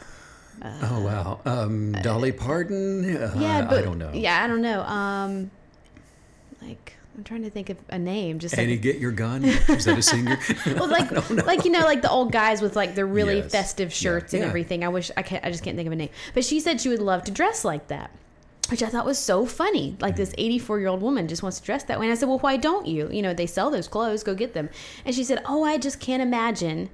[0.63, 1.39] oh, wow.
[1.45, 3.15] Um, Dolly Parton?
[3.15, 4.11] Uh, yeah but I don't know.
[4.13, 5.51] yeah i don't know um
[6.61, 8.37] like I'm trying to think of a name.
[8.37, 9.43] Just Annie, like get your gun.
[9.43, 10.37] Is that a singer?
[10.67, 11.09] well, like
[11.47, 13.51] like you know, like the old guys with like the really Yes.
[13.51, 13.95] festive Yeah.
[13.95, 14.47] shirts and Yeah.
[14.49, 14.83] everything.
[14.83, 15.43] I wish I can't.
[15.43, 16.09] I just can't think of a name.
[16.35, 18.11] But she said she would love to dress like that.
[18.69, 19.97] Which I thought was so funny.
[19.99, 20.17] Like mm.
[20.17, 22.05] this 84 year old woman just wants to dress that way.
[22.05, 23.09] And I said, Well, why don't you?
[23.11, 24.69] You know, they sell those clothes, go get them.
[25.03, 26.89] And she said, Oh, I just can't imagine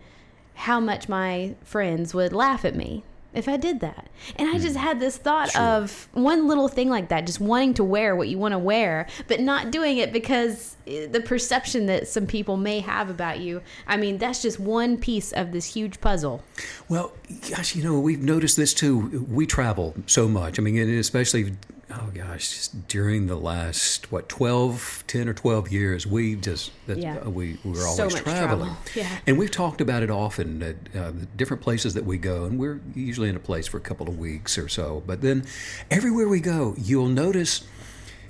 [0.53, 3.03] how much my friends would laugh at me
[3.33, 4.07] if I did that.
[4.35, 5.61] And I just had this thought Sure.
[5.61, 9.07] of one little thing like that, just wanting to wear what you want to wear,
[9.27, 13.61] but not doing it because eh, the perception that some people may have about you.
[13.87, 16.43] I mean, that's just one piece of this huge puzzle.
[16.89, 17.11] Well,
[17.49, 19.25] gosh, you know, we've noticed this too.
[19.29, 20.59] We travel so much.
[20.59, 21.53] I mean, and especially,
[22.01, 26.97] oh gosh, just during the last, what, 12, 10 or 12 years, we just, that,
[26.97, 27.17] Yeah.
[27.25, 28.69] uh, we, we were So always much traveling.
[28.69, 28.77] travel.
[28.95, 29.19] Yeah.
[29.27, 32.57] And we've talked about it often at uh, the different places that we go, and
[32.59, 35.03] we're usually in a place for a couple of weeks or so.
[35.05, 35.45] But then
[35.91, 37.65] everywhere we go, you'll notice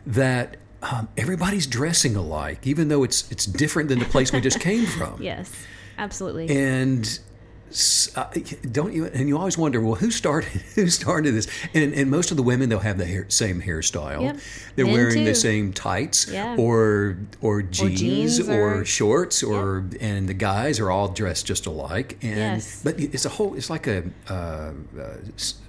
[0.06, 4.60] that um, everybody's dressing alike, even though it's it's different than the place we just
[4.60, 5.22] came from.
[5.22, 5.50] Yes,
[5.98, 6.50] absolutely.
[6.50, 7.20] And
[8.16, 8.30] uh,
[8.72, 9.06] don't you?
[9.06, 10.50] And you always wonder, well, who started?
[10.76, 11.48] Who started this?
[11.74, 14.22] And and most of the women they'll have the hair, same hairstyle.
[14.22, 14.38] Yep.
[14.76, 16.56] They're Men wearing the same tights, Yeah.
[16.58, 21.66] or or jeans, jeans or, or- shorts, or and the guys are all dressed just
[21.66, 22.18] alike.
[22.22, 22.82] And Yes.
[22.84, 23.56] but it's a whole.
[23.56, 24.72] It's like a uh, uh,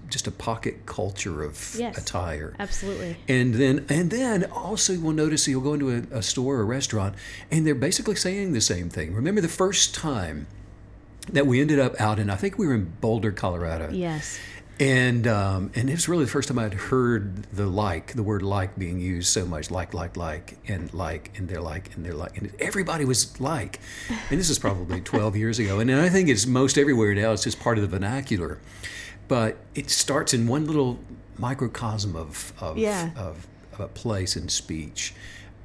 [0.09, 1.99] just a pocket culture of Yes.
[1.99, 2.55] attire.
[2.61, 3.17] absolutely.
[3.27, 6.65] And then, and then also you'll notice you'll go into a, a store or a
[6.65, 7.15] restaurant,
[7.51, 9.13] and they're basically saying the same thing.
[9.15, 10.47] Remember the first time
[11.33, 14.39] that we ended up out in, I think we were in Boulder, Colorado, Yes.
[14.81, 18.43] and um, and it was really the first time I'd heard the like, the word
[18.43, 22.13] like being used so much, like, like, like, and like, and they're like, and they're
[22.15, 23.81] like, and everybody was like,
[24.31, 27.33] and this is probably 12 years ago, and I think it's most everywhere now.
[27.33, 28.59] It's just part of the vernacular,
[29.29, 30.99] but it starts in one little
[31.39, 33.11] microcosm of of, Yeah.
[33.17, 35.15] of, of a place in speech.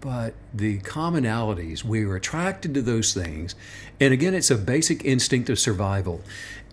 [0.02, 3.56] But the commonalities, we are attracted to those things.
[4.00, 6.22] And again, it's a basic instinct of survival.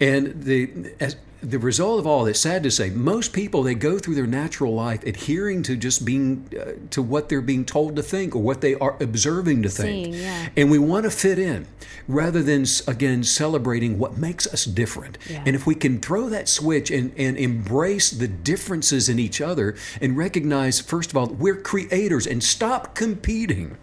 [0.01, 3.99] And the, as, the result of all this, sad to say, most people, they go
[3.99, 8.03] through their natural life adhering to just being, uh, to what they're being told to
[8.03, 10.07] think or what they are observing to think.
[10.07, 10.49] Seeing, yeah.
[10.57, 11.67] And we want to fit in
[12.09, 15.19] rather than, again, celebrating what makes us different.
[15.29, 15.43] Yeah.
[15.45, 19.77] And if we can throw that switch and, and embrace the differences in each other
[20.01, 23.77] and recognize, first of all, we're creators and stop competing.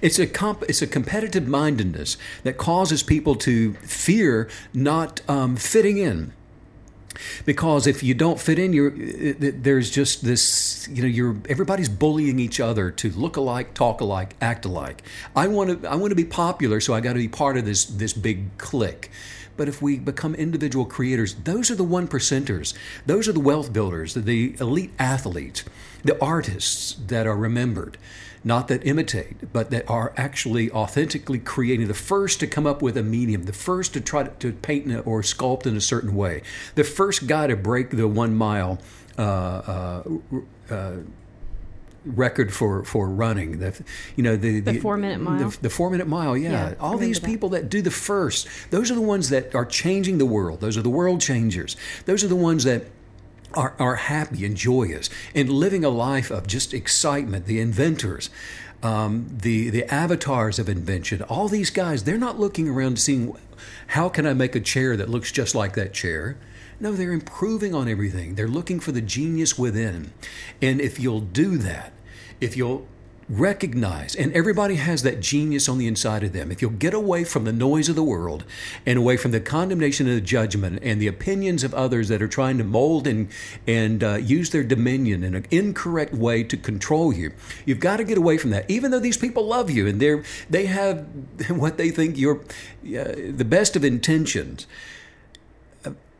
[0.00, 5.98] It's a comp, it's a competitive mindedness that causes people to fear not um, fitting
[5.98, 6.32] in
[7.44, 8.94] because if you don't fit in you're uh,
[9.40, 14.00] it- there's just this you know you're everybody's bullying each other to look alike talk
[14.00, 15.02] alike act alike.
[15.34, 17.64] I want to i want to be popular so i got to be part of
[17.64, 19.10] this this big clique.
[19.56, 22.74] But if we become individual creators those are the one percenters.
[23.06, 25.64] Those are the wealth builders the elite athletes
[26.04, 27.96] the artists that are remembered
[28.46, 32.96] not that imitate, but that are actually authentically creating, the first to come up with
[32.96, 36.14] a medium, the first to try to, to paint in or sculpt in a certain
[36.14, 36.42] way,
[36.76, 38.78] the first guy to break the one mile
[39.18, 40.02] uh, uh,
[40.70, 40.92] uh,
[42.04, 43.58] record for, for running.
[43.58, 43.82] The,
[44.14, 45.50] you know, the, The four-minute mile?
[45.50, 46.68] The, the four minute mile, yeah.
[46.68, 47.26] Yeah, All these that.
[47.26, 50.60] people that do the first, those are the ones that are changing the world.
[50.60, 51.76] Those are the world changers.
[52.04, 52.84] Those are the ones that
[53.54, 57.46] are, are happy and joyous and living a life of just excitement.
[57.46, 58.30] The inventors,
[58.82, 61.22] um, the the avatars of invention.
[61.22, 63.36] All these guys, they're not looking around seeing
[63.88, 66.36] how can I make a chair that looks just like that chair.
[66.78, 68.34] No, they're improving on everything.
[68.34, 70.12] They're looking for the genius within.
[70.60, 71.92] And if you'll do that,
[72.38, 72.86] if you'll
[73.28, 77.24] recognize, and everybody has that genius on the inside of them, if you'll get away
[77.24, 78.44] from the noise of the world
[78.84, 82.28] and away from the condemnation and the judgment and the opinions of others that are
[82.28, 83.28] trying to mold and,
[83.66, 87.32] and uh, use their dominion in an incorrect way to control you,
[87.64, 88.68] you've got to get away from that.
[88.70, 91.06] Even though these people love you and they're, they have
[91.48, 94.66] what they think you're uh, the best of intentions,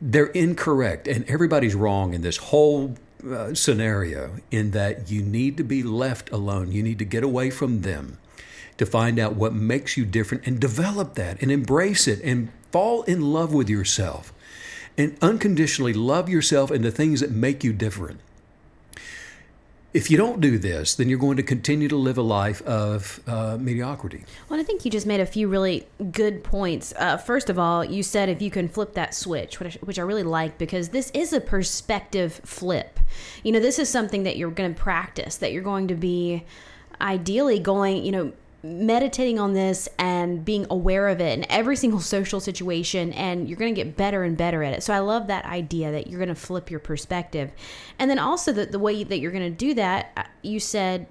[0.01, 5.63] they're incorrect and everybody's wrong in this whole uh, scenario in that you need to
[5.63, 6.71] be left alone.
[6.71, 8.17] You need to get away from them
[8.77, 13.03] to find out what makes you different and develop that and embrace it and fall
[13.03, 14.33] in love with yourself.
[14.97, 18.19] And unconditionally love yourself and the things that make you different
[19.93, 23.21] if you don't do this then you're going to continue to live a life of
[23.27, 26.93] uh, mediocrity Well, I think you just made a few really good points.
[26.97, 30.01] Uh, first of all, you said if you can flip that switch, which which I
[30.01, 32.99] really like because this is a perspective flip.
[33.43, 36.43] You know, this is something that you're going to practice, that you're going to be
[36.99, 38.33] ideally going, you know,
[38.67, 43.57] meditating on this and being aware of it in every single social situation and you're
[43.57, 44.83] going to get better and better at it.
[44.83, 47.51] So I love that idea that you're going to flip your perspective.
[47.99, 51.07] And then also the, the way that you're going to do that, uh, you said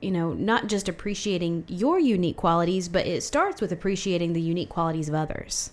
[0.00, 4.68] you know, not just appreciating your unique qualities, but it starts with appreciating the unique
[4.68, 5.72] qualities of others.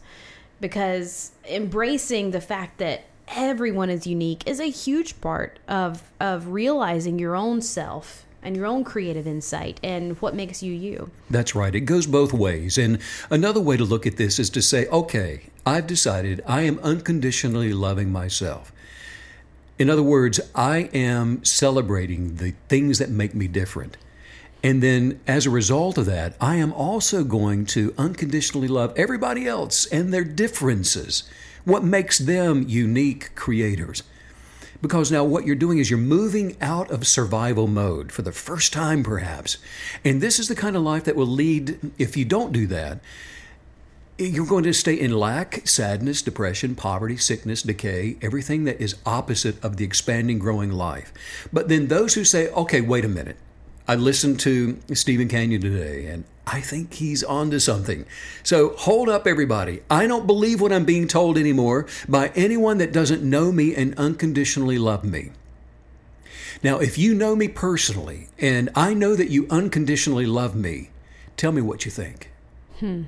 [0.59, 7.19] Because embracing the fact that everyone is unique is a huge part of of realizing
[7.19, 11.09] your own self and your own creative insight and what makes you you.
[11.29, 11.73] That's right.
[11.73, 12.77] It goes both ways.
[12.77, 16.79] And another way to look at this is to say, okay, I've decided I am
[16.79, 18.71] unconditionally loving myself.
[19.77, 23.97] In other words, I am celebrating the things that make me different.
[24.63, 29.47] And then as a result of that, I am also going to unconditionally love everybody
[29.47, 31.23] else and their differences,
[31.65, 34.01] what makes them unique creators.
[34.85, 38.71] Because now what you're doing is you're moving out of survival mode for the first
[38.71, 39.57] time, perhaps.
[40.03, 42.99] And this is the kind of life that will lead, if you don't do that,
[44.19, 49.59] you're going to stay in lack, sadness, depression, poverty, sickness, decay, everything that is opposite
[49.63, 51.11] of the expanding, growing life.
[51.51, 53.37] But then those who say, okay, wait a minute,
[53.87, 58.05] I listened to Stephen Canyon today and I think he's onto something.
[58.43, 59.81] So hold up, everybody.
[59.89, 63.97] I don't believe what I'm being told anymore by anyone that doesn't know me and
[63.97, 65.31] unconditionally love me.
[66.63, 70.89] Now, if you know me personally and I know that you unconditionally love me,
[71.37, 72.31] tell me what you think.
[72.79, 73.03] Hmm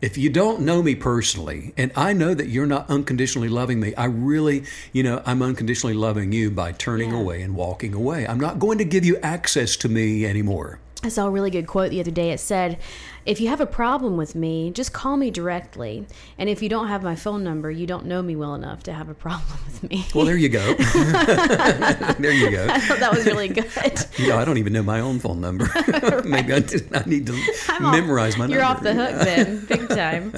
[0.00, 3.94] if you don't know me personally and I know that you're not unconditionally loving me,
[3.94, 7.20] I really, you know, I'm unconditionally loving you by turning yeah.
[7.20, 8.26] away and walking away.
[8.26, 10.80] I'm not going to give you access to me anymore.
[11.02, 12.30] I saw a really good quote the other day.
[12.30, 12.78] It said,
[13.26, 16.06] if you have a problem with me, just call me directly.
[16.38, 18.92] And if you don't have my phone number, you don't know me well enough to
[18.92, 20.06] have a problem with me.
[20.14, 20.74] Well, there you go.
[20.74, 22.66] there you go.
[22.70, 23.70] I thought that was really good.
[24.16, 25.64] you know, I don't even know my own phone number.
[25.66, 26.24] right.
[26.24, 26.62] Maybe I,
[26.94, 28.60] I, need to I'm memorize my you're number.
[28.60, 30.32] You're off the hook then, big time.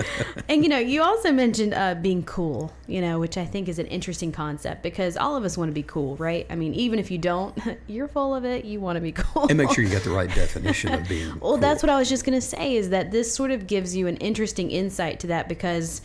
[0.49, 3.79] And, you know, you also mentioned uh, being cool, you know, which I think is
[3.79, 6.47] an interesting concept because all of us want to be cool, right?
[6.51, 8.64] I mean, even if you don't, you're full of it.
[8.64, 9.47] You want to be cool.
[9.49, 11.57] And make sure you get the right definition of being Well, cool.
[11.59, 14.17] that's what I was just going to is that this sort of gives you an
[14.19, 16.03] interesting insight to that because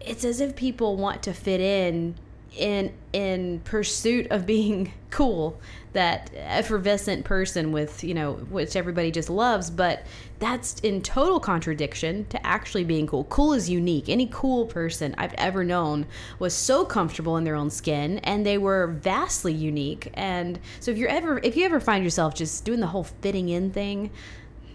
[0.00, 2.14] it's as if people want to fit in
[2.56, 5.60] in in pursuit of being cool
[5.92, 10.04] that effervescent person with you know which everybody just loves but
[10.40, 13.24] that's in total contradiction to actually being cool.
[13.24, 14.08] Cool is unique.
[14.08, 16.06] Any cool person i've ever known
[16.38, 20.10] was so comfortable in their own skin and they were vastly unique.
[20.14, 23.50] And so if you're ever if you ever find yourself just doing the whole fitting
[23.50, 24.10] in thing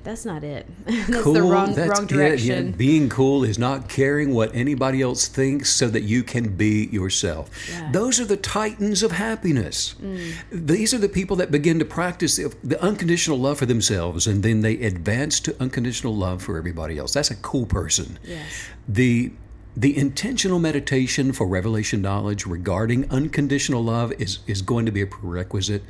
[0.05, 0.65] that's not it.
[0.85, 2.51] that's cool, the wrong, that's wrong direction.
[2.51, 2.77] It, yeah.
[2.77, 7.49] Being cool is not caring what anybody else thinks so that you can be yourself.
[7.69, 7.91] Yeah.
[7.91, 9.95] Those are the titans of happiness.
[10.01, 10.33] Mm.
[10.51, 14.61] These are the people that begin to practice the unconditional love for themselves and then
[14.61, 17.13] they advance to unconditional love for everybody else.
[17.13, 18.19] That's a cool person.
[18.23, 18.69] Yes.
[18.87, 19.31] The
[19.77, 25.07] the intentional meditation for revelation knowledge regarding unconditional love is, is going to be a
[25.07, 25.83] prerequisite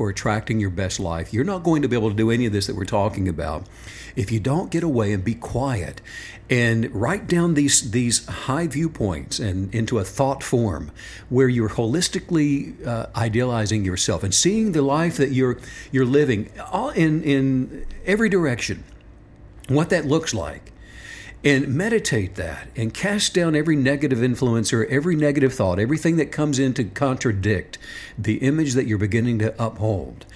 [0.00, 1.30] for attracting your best life.
[1.30, 3.66] You're not going to be able to do any of this that we're talking about
[4.16, 6.00] if you don't get away and be quiet
[6.48, 10.90] and write down these these high viewpoints and into a thought form
[11.28, 15.58] where you're holistically uh, idealizing yourself and seeing the life that you're
[15.92, 18.82] you're living all in in every direction.
[19.68, 20.72] What that looks like
[21.42, 26.58] and meditate that and cast down every negative influencer, every negative thought, everything that comes
[26.58, 27.78] in to contradict
[28.18, 30.26] the image that you're beginning to uphold.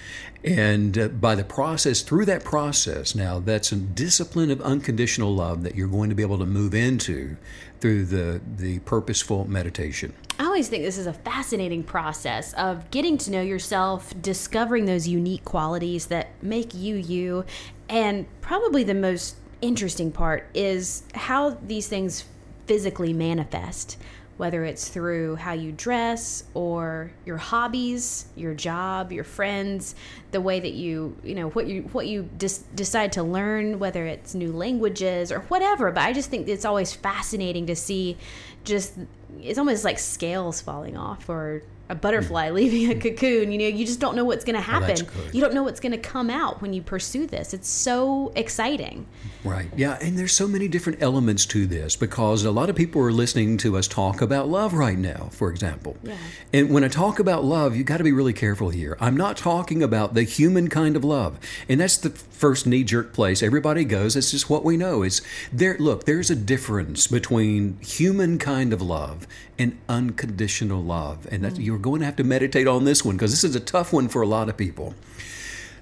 [0.43, 5.63] And uh, by the process, through that process, now that's a discipline of unconditional love
[5.63, 7.37] that you're going to be able to move into
[7.79, 10.13] through the, the purposeful meditation.
[10.39, 15.07] I always think this is a fascinating process of getting to know yourself, discovering those
[15.07, 17.45] unique qualities that make you you,
[17.89, 22.25] and probably the most interesting part is how these things
[22.65, 23.97] physically manifest
[24.37, 29.95] whether it's through how you dress or your hobbies, your job, your friends,
[30.31, 34.05] the way that you, you know, what you what you dis- decide to learn, whether
[34.05, 35.89] it's new languages or whatever.
[35.91, 38.17] But I just think it's always fascinating to see
[38.65, 38.93] just
[39.41, 43.51] it's almost like scales falling off or a butterfly leaving a cocoon.
[43.51, 44.97] You know, you just don't know what's going to oh, happen.
[45.01, 47.53] Oh, you don't know what's going to come out when you pursue this.
[47.53, 49.05] It's so exciting.
[49.43, 49.69] Right.
[49.75, 49.97] Yeah.
[50.01, 53.57] And there's so many different elements to this because a lot of people are listening
[53.57, 55.95] to us talk about love right now, for example.
[56.03, 56.17] Yeah.
[56.51, 58.97] And when I talk about love, you got to be really careful here.
[58.99, 61.39] I'm not talking about the human kind of love.
[61.69, 64.15] And that's the first knee jerk place everybody goes.
[64.15, 65.03] It's just what we know.
[65.03, 65.21] It's
[65.53, 65.77] there.
[65.77, 69.27] Look, there's a difference between human kind of love
[69.57, 71.27] and unconditional love.
[71.31, 71.65] And that mm.
[71.65, 74.07] you're going to have to meditate on this one because this is a tough one
[74.07, 74.95] for a lot of people.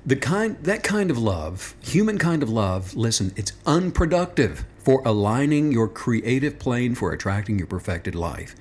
[0.06, 5.72] The kind that kind of love, human kind of love, listen, it's unproductive for aligning
[5.72, 8.54] your creative plane for attracting your perfected life.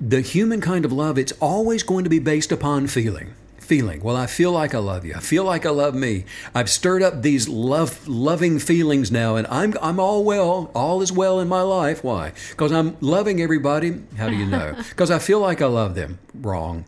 [0.00, 3.34] The human kind of love, it's always going to be based upon feeling
[3.68, 4.00] feeling.
[4.00, 5.12] Well, I feel like I love you.
[5.14, 6.24] I feel like I love me.
[6.54, 10.70] I've stirred up these love loving feelings now and I'm I'm all well.
[10.74, 12.02] All is well in my life.
[12.02, 12.32] Why?
[12.56, 14.00] Cuz I'm loving everybody.
[14.16, 14.74] How do you know?
[14.96, 16.18] Cuz I feel like I love them.
[16.34, 16.86] Wrong.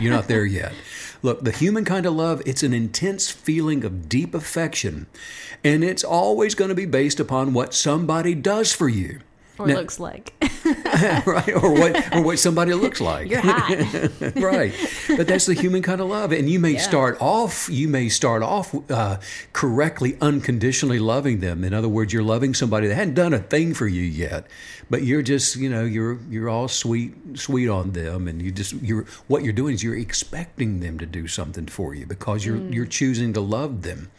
[0.00, 0.72] You're not there yet.
[1.22, 5.06] Look, the human kind of love, it's an intense feeling of deep affection,
[5.62, 9.20] and it's always going to be based upon what somebody does for you
[9.58, 10.34] or now, looks like.
[11.26, 13.28] right, or what or what somebody looks like.
[13.28, 13.70] You're hot.
[14.36, 14.72] right,
[15.08, 16.80] but that's the human kind of love, and you may yeah.
[16.80, 19.18] start off you may start off uh,
[19.52, 21.64] correctly, unconditionally loving them.
[21.64, 24.46] In other words, you're loving somebody that hadn't done a thing for you yet,
[24.88, 28.74] but you're just you know you're you're all sweet sweet on them, and you just
[28.74, 32.58] you're what you're doing is you're expecting them to do something for you because you're
[32.58, 32.72] mm.
[32.72, 34.10] you're choosing to love them.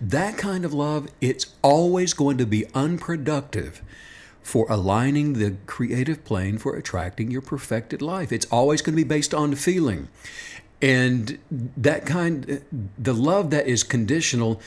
[0.00, 3.82] That kind of love, it's always going to be unproductive
[4.44, 8.30] for aligning the creative plane for attracting your perfected life.
[8.30, 10.08] It's always going to be based on feeling.
[10.82, 12.62] And that kind,
[12.98, 14.60] the love that is conditional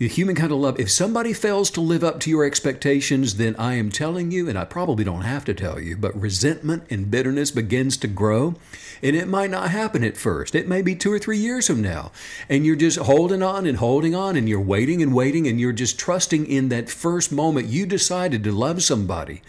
[0.00, 0.80] the human kind of love.
[0.80, 4.58] If somebody fails to live up to your expectations, then I am telling you, and
[4.58, 8.54] I probably don't have to tell you, but resentment and bitterness begins to grow.
[9.02, 10.54] And it might not happen at first.
[10.54, 12.12] It may be two or three years from now.
[12.48, 15.72] And you're just holding on and holding on, and you're waiting and waiting, and you're
[15.72, 19.42] just trusting in that first moment you decided to love somebody,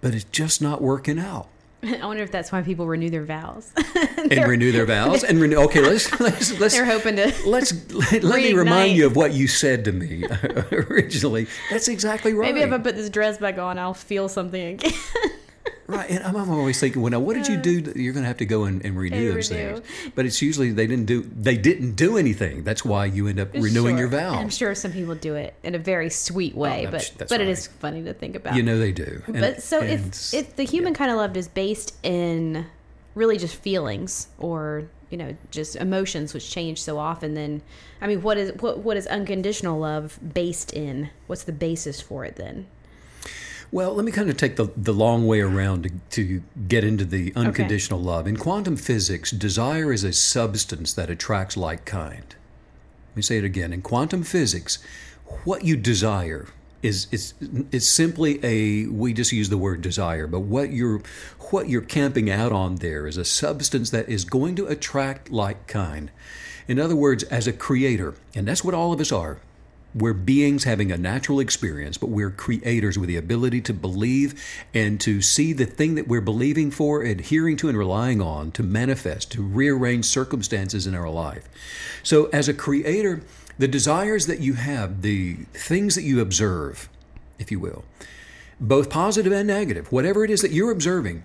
[0.00, 1.48] but it's just not working out.
[2.00, 3.72] I wonder if that's why people renew their vows.
[4.16, 5.56] and renew their vows and renew.
[5.64, 6.74] Okay, let's let's let's.
[6.74, 7.32] They're hoping to.
[7.44, 11.48] Let's let, let me remind you of what you said to me uh, originally.
[11.70, 12.54] That's exactly right.
[12.54, 14.92] Maybe if I put this dress back on, I'll feel something again.
[15.92, 17.92] Right, and I'm, I'm, always thinking, well, now what did you do?
[17.94, 19.76] You're going to have to go and, and renew those renew.
[19.76, 22.64] things, but it's usually they didn't do they didn't do anything.
[22.64, 23.98] That's why you end up renewing sure.
[23.98, 24.36] your vows.
[24.36, 27.40] I'm sure some people do it in a very sweet way, oh, but but right.
[27.40, 28.56] it is funny to think about.
[28.56, 29.22] You know they do.
[29.26, 30.98] And, but so if if the human yeah.
[30.98, 32.66] kind of love is based in
[33.14, 37.60] really just feelings or you know just emotions which change so often then
[38.00, 42.24] i mean what is what what is unconditional love based in what's the basis for
[42.24, 42.66] it then
[43.72, 47.06] well, let me kind of take the, the long way around to, to get into
[47.06, 48.08] the unconditional okay.
[48.08, 48.26] love.
[48.26, 52.36] In quantum physics, desire is a substance that attracts like kind.
[53.10, 53.72] Let me say it again.
[53.72, 54.78] In quantum physics,
[55.44, 56.48] what you desire
[56.82, 57.34] is is
[57.70, 61.00] is simply a we just use the word desire, but what you're
[61.50, 65.66] what you're camping out on there is a substance that is going to attract like
[65.66, 66.10] kind.
[66.68, 69.38] In other words, as a creator, and that's what all of us are.
[69.94, 75.00] We're beings having a natural experience, but we're creators with the ability to believe and
[75.02, 79.30] to see the thing that we're believing for, adhering to, and relying on to manifest,
[79.32, 81.46] to rearrange circumstances in our life.
[82.02, 83.22] So, as a creator,
[83.58, 86.88] the desires that you have, the things that you observe,
[87.38, 87.84] if you will,
[88.58, 91.22] both positive and negative, whatever it is that you're observing,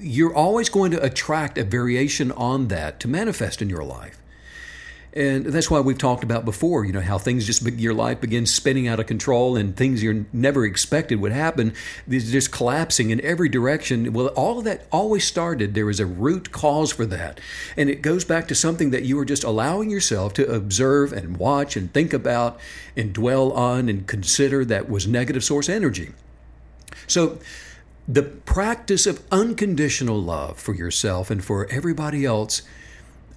[0.00, 4.18] you're always going to attract a variation on that to manifest in your life.
[5.16, 8.54] And that's why we've talked about before, you know, how things just, your life begins
[8.54, 11.72] spinning out of control and things you never expected would happen,
[12.06, 14.12] these just collapsing in every direction.
[14.12, 17.40] Well, all of that always started, there was a root cause for that.
[17.78, 21.38] And it goes back to something that you were just allowing yourself to observe and
[21.38, 22.60] watch and think about
[22.94, 26.12] and dwell on and consider that was negative source energy.
[27.06, 27.38] So,
[28.06, 32.62] the practice of unconditional love for yourself and for everybody else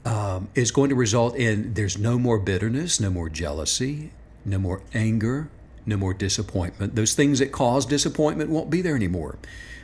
[0.05, 4.11] um, is going to result in there's no more bitterness, no more jealousy,
[4.45, 5.49] no more anger,
[5.85, 6.95] no more disappointment.
[6.95, 9.37] Those things that cause disappointment won't be there anymore.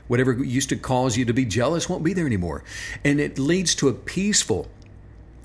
[0.07, 2.63] Whatever used to cause you to be jealous won't be there anymore.
[3.03, 4.67] And it leads to a peaceful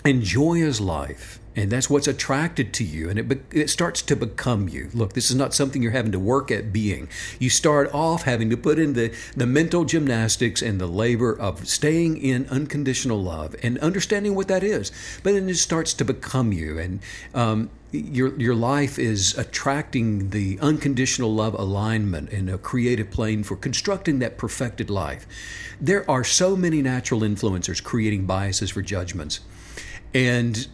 [0.05, 4.15] and joyous life and that's what's attracted to you and it, be, it starts to
[4.15, 7.93] become you look this is not something you're having to work at being you start
[7.93, 12.47] off having to put in the, the mental gymnastics and the labor of staying in
[12.49, 14.93] unconditional love and understanding what that is
[15.23, 17.01] but then it starts to become you and
[17.35, 23.57] um, your your life is attracting the unconditional love alignment in a creative plane for
[23.57, 25.27] constructing that perfected life.
[25.81, 29.41] There are so many natural influencers creating biases for judgments.
[30.13, 30.67] And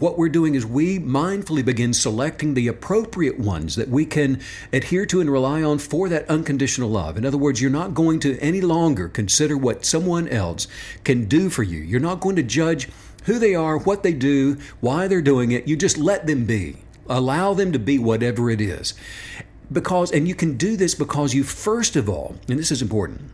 [0.00, 4.40] what we're doing is we mindfully begin selecting the appropriate ones that we can
[4.72, 7.16] adhere to and rely on for that unconditional love.
[7.16, 10.66] In other words, you're not going to any longer consider what someone else
[11.04, 11.78] can do for you.
[11.78, 12.88] You're not going to judge
[13.24, 15.68] who they are, what they do, why they're doing it.
[15.68, 16.78] You just let them be.
[17.08, 18.94] Allow them to be whatever it is.
[19.70, 23.30] Because, and you can do this because you, first of all, and this is important,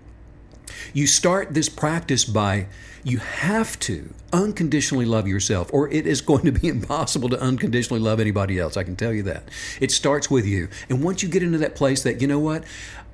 [0.93, 2.67] you start this practice by
[3.07, 8.01] you have to unconditionally love yourself, or it is going to be impossible to unconditionally
[8.01, 8.77] love anybody else.
[8.77, 9.45] I can tell you that.
[9.81, 10.69] It starts with you.
[10.89, 12.65] And once you get into that place that, you know what?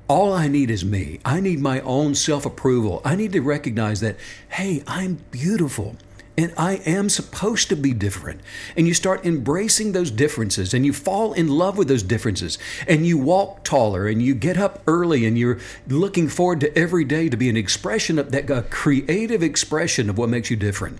[0.09, 1.21] All I need is me.
[1.27, 3.03] I need my own self approval.
[3.05, 4.17] I need to recognize that,
[4.49, 5.97] hey, I'm beautiful.
[6.37, 8.41] And I am supposed to be different.
[8.77, 12.59] And you start embracing those differences and you fall in love with those differences
[12.89, 15.59] and you walk taller and you get up early and you're
[15.89, 20.17] looking forward to every day to be an expression of that, a creative expression of
[20.17, 20.99] what makes you different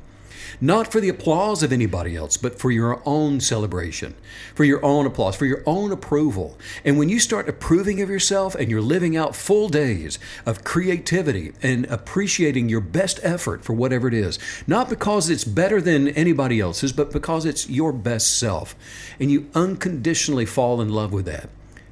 [0.61, 4.15] not for the applause of anybody else, but for your own celebration,
[4.55, 6.59] for your own applause, for your own approval.
[6.85, 11.53] And when you start approving of yourself and you're living out full days of creativity
[11.63, 16.61] and appreciating your best effort for whatever it is, not because it's better than anybody
[16.61, 18.75] else's, but because it's your best self,
[19.19, 21.49] and you unconditionally fall in love with that,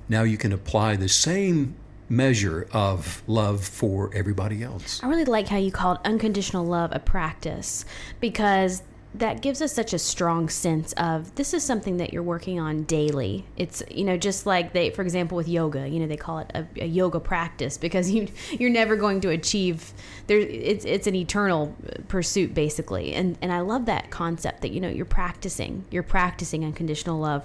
[0.08, 1.74] now you can apply the same
[2.10, 5.02] measure of love for everybody else.
[5.02, 7.84] I really like how you called unconditional love a practice
[8.18, 8.82] because
[9.14, 12.84] that gives us such a strong sense of this is something that you're working on
[12.84, 13.44] daily.
[13.56, 16.50] It's you know just like they, for example, with yoga, you know they call it
[16.54, 19.92] a, a yoga practice because you you're never going to achieve
[20.26, 20.38] there.
[20.38, 21.74] It's it's an eternal
[22.08, 26.64] pursuit basically, and and I love that concept that you know you're practicing, you're practicing
[26.64, 27.44] unconditional love.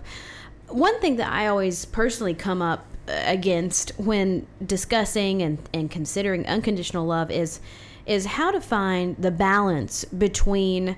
[0.67, 7.05] One thing that I always personally come up against when discussing and, and considering unconditional
[7.05, 7.59] love is
[8.05, 10.95] is how to find the balance between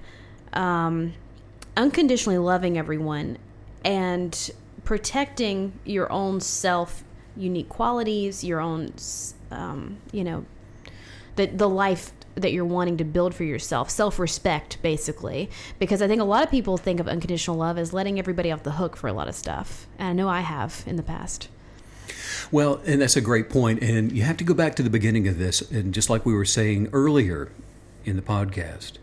[0.53, 1.14] um,
[1.78, 3.38] unconditionally loving everyone
[3.86, 4.51] and
[4.84, 7.03] protecting your own self
[7.36, 8.91] unique qualities your own
[9.51, 10.45] um, you know
[11.36, 15.49] the the life that you're wanting to build for yourself self-respect basically.
[15.80, 18.64] Because i think a lot of people think of unconditional love as letting everybody off
[18.64, 19.88] the hook for a lot of stuff.
[19.97, 21.49] And i know i have in the past
[22.52, 23.82] well, and that's a great point.
[23.82, 25.62] And you have to go back to the beginning of this.
[25.72, 27.52] And just like we were saying earlier
[28.06, 28.93] in the podcast,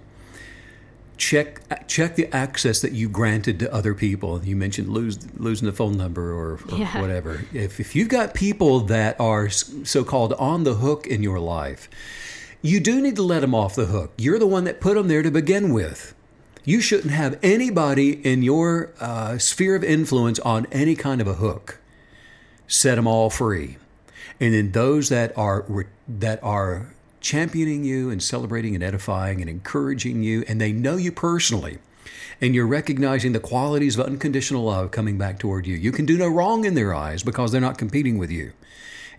[1.16, 4.42] check check the access that you granted to other people.
[4.44, 7.00] You mentioned lose, losing the phone number or, or yeah.
[7.00, 7.44] whatever.
[7.52, 11.88] If, if you've got people that are so called on the hook in your life,
[12.62, 14.12] you do need to let them off the hook.
[14.16, 16.14] You're the one that put them there to begin with.
[16.64, 21.34] You shouldn't have anybody in your uh, sphere of influence on any kind of a
[21.34, 21.78] hook
[22.66, 23.76] set them all free.
[24.40, 30.22] And then those that are that are championing you and celebrating and edifying and encouraging
[30.22, 31.78] you, and they know you personally,
[32.40, 35.76] and you're recognizing the qualities of unconditional love coming back toward you.
[35.76, 38.52] You can do no wrong in their eyes because they're not competing with you.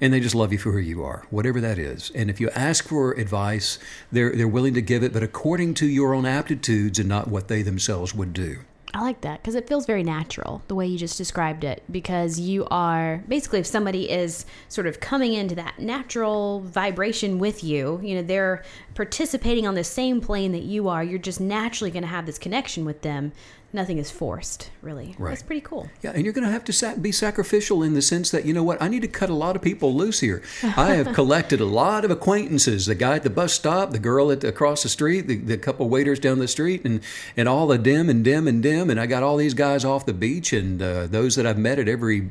[0.01, 2.11] And they just love you for who you are, whatever that is.
[2.13, 3.79] And if you ask for advice,
[4.11, 7.47] they're, they're willing to give it, but according to your own aptitudes and not what
[7.47, 8.59] they themselves would do.
[8.95, 11.83] I like that because it feels very natural the way you just described it.
[11.91, 17.61] Because you are basically, if somebody is sort of coming into that natural vibration with
[17.61, 21.91] you, you know, they're participating on the same plane that you are, you're just naturally
[21.91, 23.33] going to have this connection with them
[23.75, 25.15] nothing is forced, really.
[25.19, 25.29] Right.
[25.29, 25.89] That's pretty cool.
[26.01, 28.63] Yeah, and you're going to have to be sacrificial in the sense that, you know
[28.63, 30.41] what, I need to cut a lot of people loose here.
[30.63, 34.31] I have collected a lot of acquaintances the guy at the bus stop, the girl
[34.31, 37.01] at the, across the street, the, the couple waiters down the street, and,
[37.37, 38.89] and all the dim and dim and dim.
[38.89, 41.77] And I got all these guys off the beach and uh, those that I've met
[41.77, 42.29] at every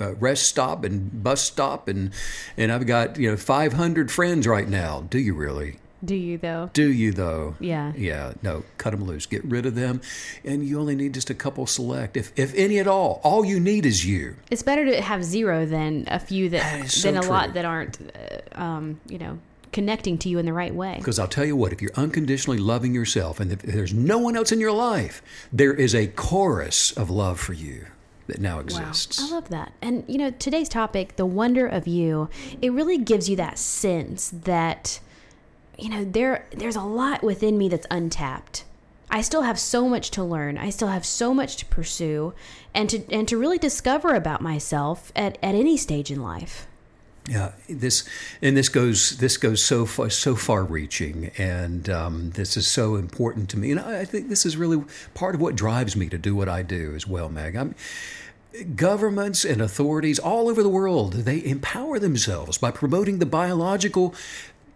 [0.00, 1.88] uh, rest stop and bus stop.
[1.88, 2.12] And,
[2.56, 5.02] and I've got, you know, 500 friends right now.
[5.08, 5.78] Do you really?
[6.04, 6.70] Do you though?
[6.72, 7.56] Do you though?
[7.58, 7.92] Yeah.
[7.96, 8.34] Yeah.
[8.42, 9.26] No, cut them loose.
[9.26, 10.00] Get rid of them,
[10.44, 13.20] and you only need just a couple select, if if any at all.
[13.24, 14.36] All you need is you.
[14.50, 17.30] It's better to have zero than a few that, that so than a true.
[17.30, 17.98] lot that aren't,
[18.54, 19.38] uh, um, you know,
[19.72, 20.94] connecting to you in the right way.
[20.98, 24.36] Because I'll tell you what, if you're unconditionally loving yourself, and if there's no one
[24.36, 25.20] else in your life,
[25.52, 27.86] there is a chorus of love for you
[28.28, 29.20] that now exists.
[29.20, 29.26] Wow.
[29.26, 29.72] I love that.
[29.82, 32.28] And you know, today's topic, the wonder of you,
[32.62, 35.00] it really gives you that sense that
[35.78, 38.64] you know, there there's a lot within me that's untapped.
[39.10, 40.58] I still have so much to learn.
[40.58, 42.34] I still have so much to pursue
[42.74, 46.66] and to and to really discover about myself at, at any stage in life.
[47.28, 48.08] Yeah, this
[48.42, 52.96] and this goes this goes so far so far reaching, and um, this is so
[52.96, 53.70] important to me.
[53.70, 54.82] And I, I, think this is really
[55.14, 57.54] part of what drives me to do what I do as well, Meg.
[57.54, 57.74] I'm,
[58.74, 64.14] governments and authorities all over the world they empower themselves by promoting the biological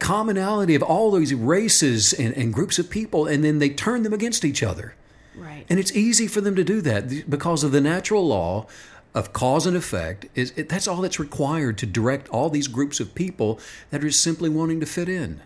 [0.02, 4.12] commonality of all these races and, and groups of people, and then they turn them
[4.12, 4.94] against each other.
[5.34, 5.64] Right.
[5.70, 8.66] And it's easy for them to do that because of the natural law
[9.14, 10.26] of cause and effect.
[10.34, 14.10] Is it, that's all that's required to direct all these groups of people that are
[14.10, 15.40] simply wanting to fit in.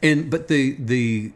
[0.00, 1.32] And but the the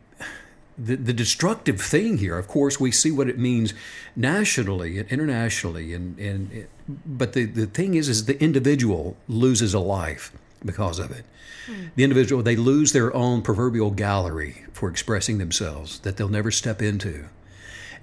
[0.79, 3.73] the, the destructive thing here, of course, we see what it means
[4.15, 6.67] nationally and internationally, and, and
[7.07, 10.33] but the, the thing is, is the individual loses a life
[10.67, 11.25] because of it.
[11.67, 11.87] Hmm.
[11.95, 16.83] The individual, they lose their own proverbial gallery for expressing themselves that they'll never step
[16.83, 17.27] into.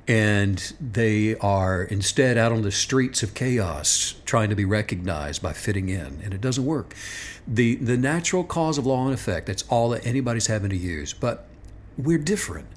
[0.06, 5.54] And they are instead out on the streets of chaos trying to be recognized by
[5.54, 6.20] fitting in.
[6.24, 6.94] And it doesn't work.
[7.48, 11.14] The, the natural cause of law and effect, that's all that anybody's having to use.
[11.14, 11.48] But
[11.98, 12.68] we're different.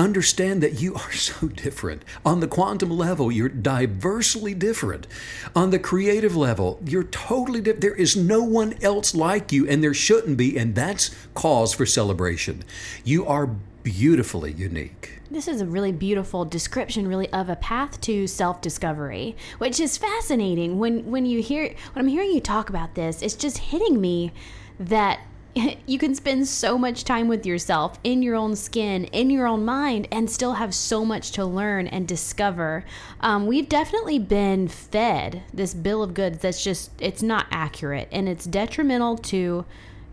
[0.00, 2.04] Understand that you are so different.
[2.24, 5.06] On the quantum level, you're diversely different.
[5.54, 7.82] On the creative level, you're totally different.
[7.82, 11.86] There is no one else like you, and there shouldn't be, and that's cause for
[11.86, 12.64] celebration.
[13.04, 13.46] You are
[13.82, 15.20] beautifully unique.
[15.30, 20.78] This is a really beautiful description, really, of a path to self-discovery, which is fascinating.
[20.78, 24.32] When when you hear when I'm hearing you talk about this, it's just hitting me
[24.80, 25.20] that
[25.86, 29.64] you can spend so much time with yourself in your own skin, in your own
[29.64, 32.84] mind, and still have so much to learn and discover.
[33.20, 38.28] Um, we've definitely been fed this bill of goods that's just it's not accurate and
[38.28, 39.64] it's detrimental to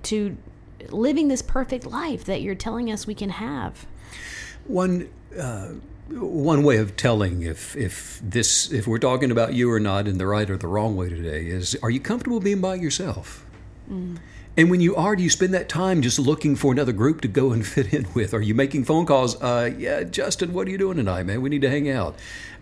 [0.04, 0.38] to
[0.90, 3.86] living this perfect life that you're telling us we can have.
[4.66, 5.70] One uh,
[6.10, 10.18] one way of telling if if this if we're talking about you or not in
[10.18, 13.46] the right or the wrong way today is are you comfortable being by yourself?
[13.90, 14.18] Mm.
[14.58, 17.28] And when you are, do you spend that time just looking for another group to
[17.28, 18.34] go and fit in with?
[18.34, 19.40] Are you making phone calls?
[19.40, 21.42] Uh, yeah, Justin, what are you doing tonight, man?
[21.42, 22.16] We need to hang out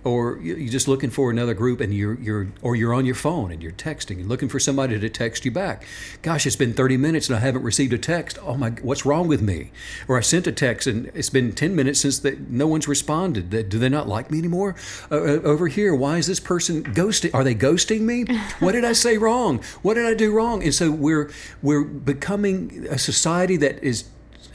[0.05, 3.51] or you're just looking for another group and you're you're or you're on your phone
[3.51, 5.85] and you're texting and looking for somebody to text you back.
[6.21, 8.37] Gosh it's been 30 minutes and i haven't received a text.
[8.41, 9.71] Oh my what's wrong with me?
[10.07, 13.49] Or i sent a text and it's been 10 minutes since that no one's responded.
[13.49, 14.75] Do they not like me anymore
[15.11, 15.95] uh, uh, over here?
[15.95, 18.25] Why is this person ghosting are they ghosting me?
[18.59, 19.61] What did i say wrong?
[19.81, 20.63] What did i do wrong?
[20.63, 21.31] And so we're
[21.63, 24.05] we're becoming a society that is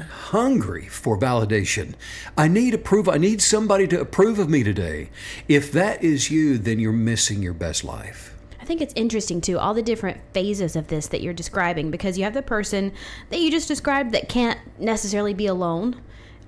[0.01, 1.95] hungry for validation.
[2.37, 3.13] I need approval.
[3.13, 5.11] I need somebody to approve of me today.
[5.49, 8.35] If that is you, then you're missing your best life.
[8.61, 12.19] I think it's interesting too, all the different phases of this that you're describing, because
[12.19, 12.93] you have the person
[13.31, 16.01] that you just described that can't necessarily be alone.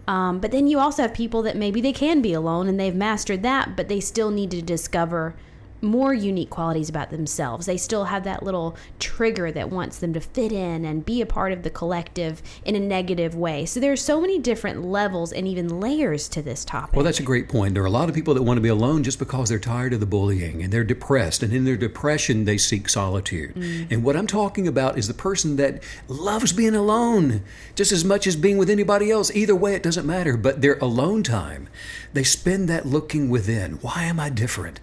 [0.06, 2.94] Um, but then you also have people that maybe they can be alone and they've
[2.94, 5.34] mastered that, but they still need to discover
[5.82, 7.66] more unique qualities about themselves.
[7.66, 11.26] They still have that little trigger that wants them to fit in and be a
[11.26, 13.66] part of the collective in a negative way.
[13.66, 16.94] So there are so many different levels and even layers to this topic.
[16.94, 17.74] Well, that's a great point.
[17.74, 19.92] There are a lot of people that want to be alone just because they're tired
[19.92, 21.42] of the bullying and they're depressed.
[21.42, 23.54] And in their depression, they seek solitude.
[23.54, 23.90] Mm.
[23.90, 27.42] And what I'm talking about is the person that loves being alone
[27.74, 29.30] just as much as being with anybody else.
[29.34, 30.36] Either way, it doesn't matter.
[30.36, 31.68] But their alone time,
[32.12, 33.72] they spend that looking within.
[33.80, 34.78] Why am I different?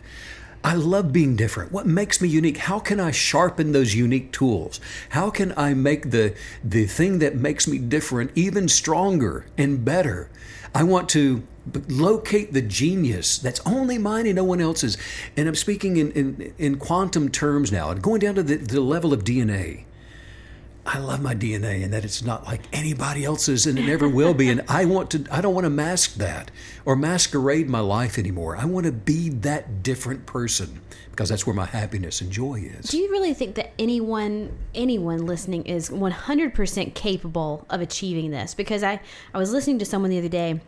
[0.64, 1.72] I love being different.
[1.72, 2.58] What makes me unique?
[2.58, 4.80] How can I sharpen those unique tools?
[5.10, 10.30] How can I make the the thing that makes me different even stronger and better?
[10.76, 11.44] I want to
[11.88, 14.98] locate the genius that's only mine and no one else's.
[15.38, 18.82] And I'm speaking in, in, in quantum terms now, and going down to the, the
[18.82, 19.86] level of DNA.
[20.92, 24.34] I love my DNA and that it's not like anybody else's and it never will
[24.34, 24.50] be.
[24.50, 26.50] And I want to, I don't want to mask that
[26.84, 28.58] or masquerade my life anymore.
[28.58, 30.82] I want to be that different person
[31.12, 32.88] because that's where my happiness and joy is.
[32.88, 38.56] Do you really think that anyone, anyone listening is 100% capable of achieving this?
[38.56, 39.00] Because I,
[39.32, 40.60] I was listening to someone the other day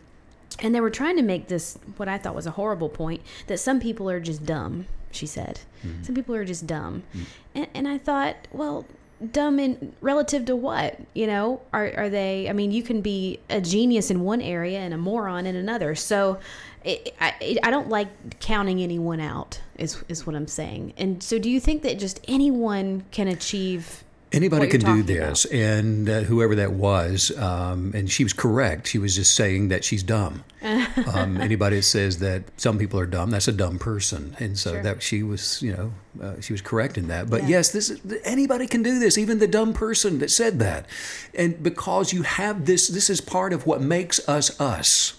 [0.60, 3.58] and they were trying to make this, what I thought was a horrible point, that
[3.58, 5.60] some people are just dumb she said.
[5.84, 6.04] Mm-hmm.
[6.04, 7.02] Some people are just dumb.
[7.14, 7.24] Mm-hmm.
[7.54, 8.86] And, and I thought, well,
[9.30, 11.60] dumb in relative to what you know?
[11.72, 14.98] Are, are they i mean you can be a genius in one area and a
[14.98, 15.94] moron in another.
[15.94, 16.38] So
[16.84, 20.94] it, I, it, I don't like counting anyone out is is what i'm saying.
[20.96, 25.54] And so do you think that just anyone can achieve Anybody can do this, about.
[25.56, 28.88] and uh, whoever that was, um, and she was correct.
[28.88, 30.44] She was just saying that she's dumb.
[30.62, 34.72] um, anybody that says that some people are dumb, that's a dumb person, and so
[34.72, 34.82] sure.
[34.82, 37.28] that she was, you know, uh, she was correct in that.
[37.28, 37.48] But yeah.
[37.48, 40.86] yes, this is, anybody can do this, even the dumb person that said that,
[41.34, 45.14] and because you have this, this is part of what makes us us.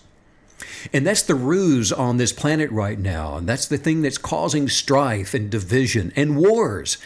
[0.91, 3.37] And that's the ruse on this planet right now.
[3.37, 6.97] And that's the thing that's causing strife and division and wars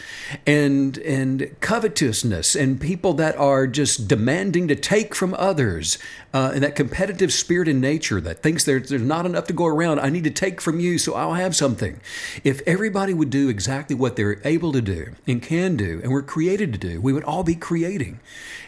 [0.46, 5.98] and, and covetousness and people that are just demanding to take from others
[6.34, 9.66] uh, and that competitive spirit in nature that thinks there's, there's not enough to go
[9.66, 9.98] around.
[10.00, 12.00] I need to take from you so I'll have something.
[12.44, 16.22] If everybody would do exactly what they're able to do and can do and we're
[16.22, 18.20] created to do, we would all be creating.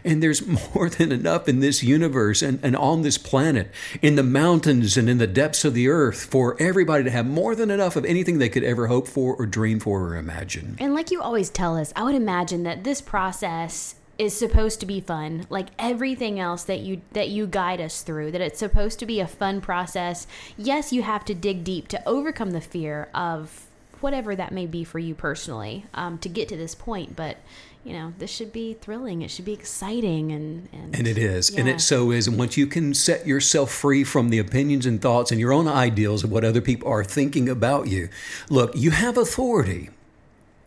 [0.05, 4.23] And there's more than enough in this universe and, and on this planet, in the
[4.23, 7.97] mountains and in the depths of the earth for everybody to have more than enough
[7.97, 10.77] of anything they could ever hope for or dream for or imagine.
[10.79, 14.87] And like you always tell us, I would imagine that this process is supposed to
[14.87, 15.47] be fun.
[15.49, 19.19] Like everything else that you that you guide us through that it's supposed to be
[19.19, 20.27] a fun process.
[20.59, 23.67] Yes you have to dig deep to overcome the fear of
[24.03, 27.37] whatever that may be for you personally um, to get to this point but
[27.85, 31.51] you know this should be thrilling it should be exciting and and, and it is
[31.51, 31.61] yeah.
[31.61, 35.03] and it so is and once you can set yourself free from the opinions and
[35.03, 38.09] thoughts and your own ideals of what other people are thinking about you
[38.49, 39.91] look you have authority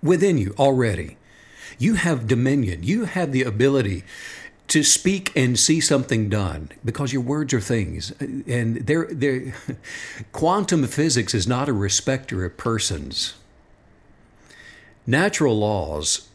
[0.04, 1.18] within you already
[1.78, 2.84] you have dominion.
[2.84, 4.03] You have the ability
[4.69, 8.11] to speak and see something done because your words are things.
[8.19, 9.53] And they're, they're
[10.32, 13.36] quantum physics is not a respecter of persons.
[15.05, 16.30] Natural laws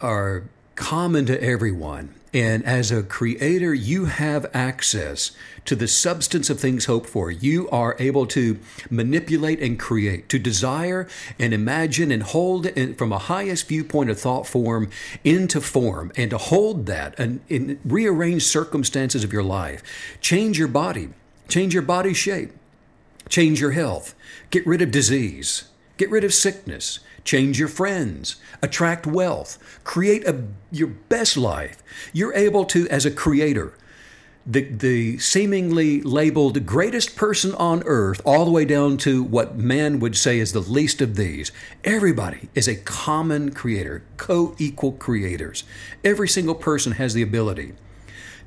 [0.00, 5.32] are common to everyone and as a creator, you have access
[5.64, 7.30] to the substance of things hoped for.
[7.30, 8.58] You are able to
[8.88, 11.08] manipulate and create, to desire
[11.38, 14.90] and imagine and hold from a highest viewpoint of thought form
[15.24, 19.82] into form, and to hold that and, and rearrange circumstances of your life.
[20.20, 21.08] Change your body,
[21.48, 22.52] change your body shape,
[23.28, 24.14] change your health,
[24.50, 25.64] get rid of disease,
[25.96, 31.82] get rid of sickness change your friends, attract wealth, create a, your best life.
[32.12, 33.74] You're able to, as a creator,
[34.46, 40.00] the, the seemingly labeled greatest person on earth, all the way down to what man
[40.00, 41.52] would say is the least of these.
[41.84, 45.64] Everybody is a common creator, co equal creators.
[46.02, 47.74] Every single person has the ability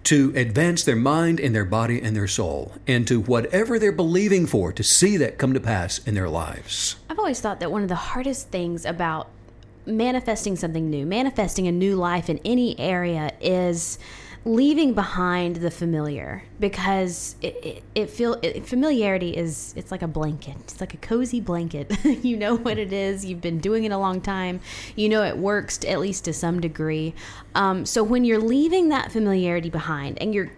[0.04, 4.46] to advance their mind and their body and their soul and to whatever they're believing
[4.46, 6.98] for to see that come to pass in their lives.
[7.10, 9.30] I've always thought that one of the hardest things about
[9.86, 13.98] manifesting something new, manifesting a new life in any area is
[14.46, 20.08] leaving behind the familiar because it, it, it feel it, familiarity is it's like a
[20.08, 20.56] blanket.
[20.64, 21.92] It's like a cozy blanket.
[22.24, 23.26] You know what it is.
[23.26, 24.62] You've been doing it a long time.
[24.96, 27.14] You know it works to, at least to some degree.
[27.54, 30.52] Um, so when you're leaving that familiarity behind and you're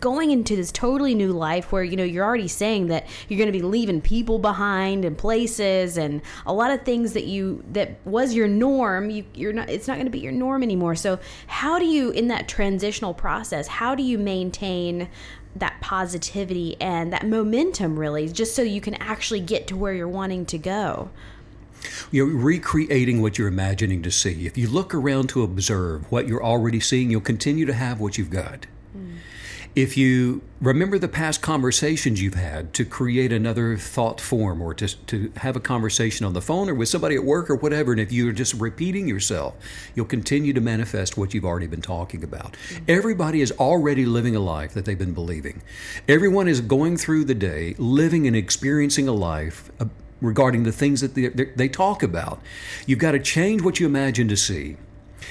[0.00, 3.50] going into this totally new life where you know you're already saying that you're going
[3.50, 7.96] to be leaving people behind and places and a lot of things that you that
[8.04, 11.18] was your norm you you're not it's not going to be your norm anymore so
[11.46, 15.08] how do you in that transitional process how do you maintain
[15.56, 20.08] that positivity and that momentum really just so you can actually get to where you're
[20.08, 21.10] wanting to go
[22.10, 24.46] you're recreating what you're imagining to see.
[24.46, 28.18] If you look around to observe what you're already seeing, you'll continue to have what
[28.18, 28.66] you've got.
[28.96, 29.18] Mm
[29.74, 34.88] if you remember the past conversations you've had to create another thought form or to,
[35.06, 38.00] to have a conversation on the phone or with somebody at work or whatever, and
[38.00, 39.54] if you're just repeating yourself,
[39.94, 42.52] you'll continue to manifest what you've already been talking about.
[42.52, 42.84] Mm-hmm.
[42.88, 45.62] Everybody is already living a life that they've been believing.
[46.08, 49.70] Everyone is going through the day living and experiencing a life.
[49.80, 49.86] Uh,
[50.20, 52.40] regarding the things that they, they talk about.
[52.86, 54.76] You've got to change what you imagine to see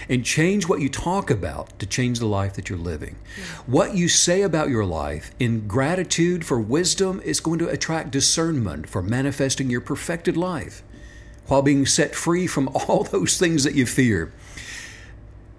[0.09, 3.15] and change what you talk about to change the life that you're living.
[3.65, 8.89] What you say about your life in gratitude for wisdom is going to attract discernment
[8.89, 10.83] for manifesting your perfected life
[11.47, 14.31] while being set free from all those things that you fear.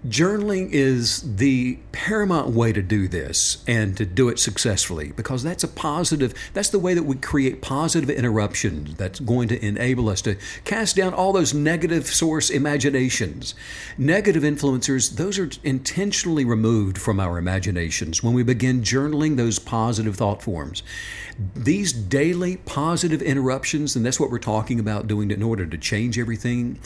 [0.07, 5.65] Journaling is the paramount way to do this and to do it successfully because that's
[5.65, 10.21] a positive, that's the way that we create positive interruptions that's going to enable us
[10.21, 13.55] to cast down all those negative source imaginations.
[13.97, 20.15] Negative influencers, those are intentionally removed from our imaginations when we begin journaling those positive
[20.15, 20.81] thought forms.
[21.53, 26.17] These daily positive interruptions, and that's what we're talking about doing in order to change
[26.17, 26.79] everything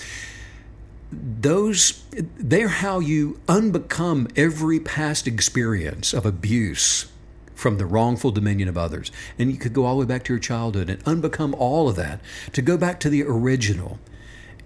[1.42, 7.12] those they're how you unbecome every past experience of abuse
[7.56, 9.12] from the wrongful dominion of others.
[9.40, 11.96] And you could go all the way back to your childhood and unbecome all of
[11.96, 12.20] that
[12.52, 14.00] to go back to the original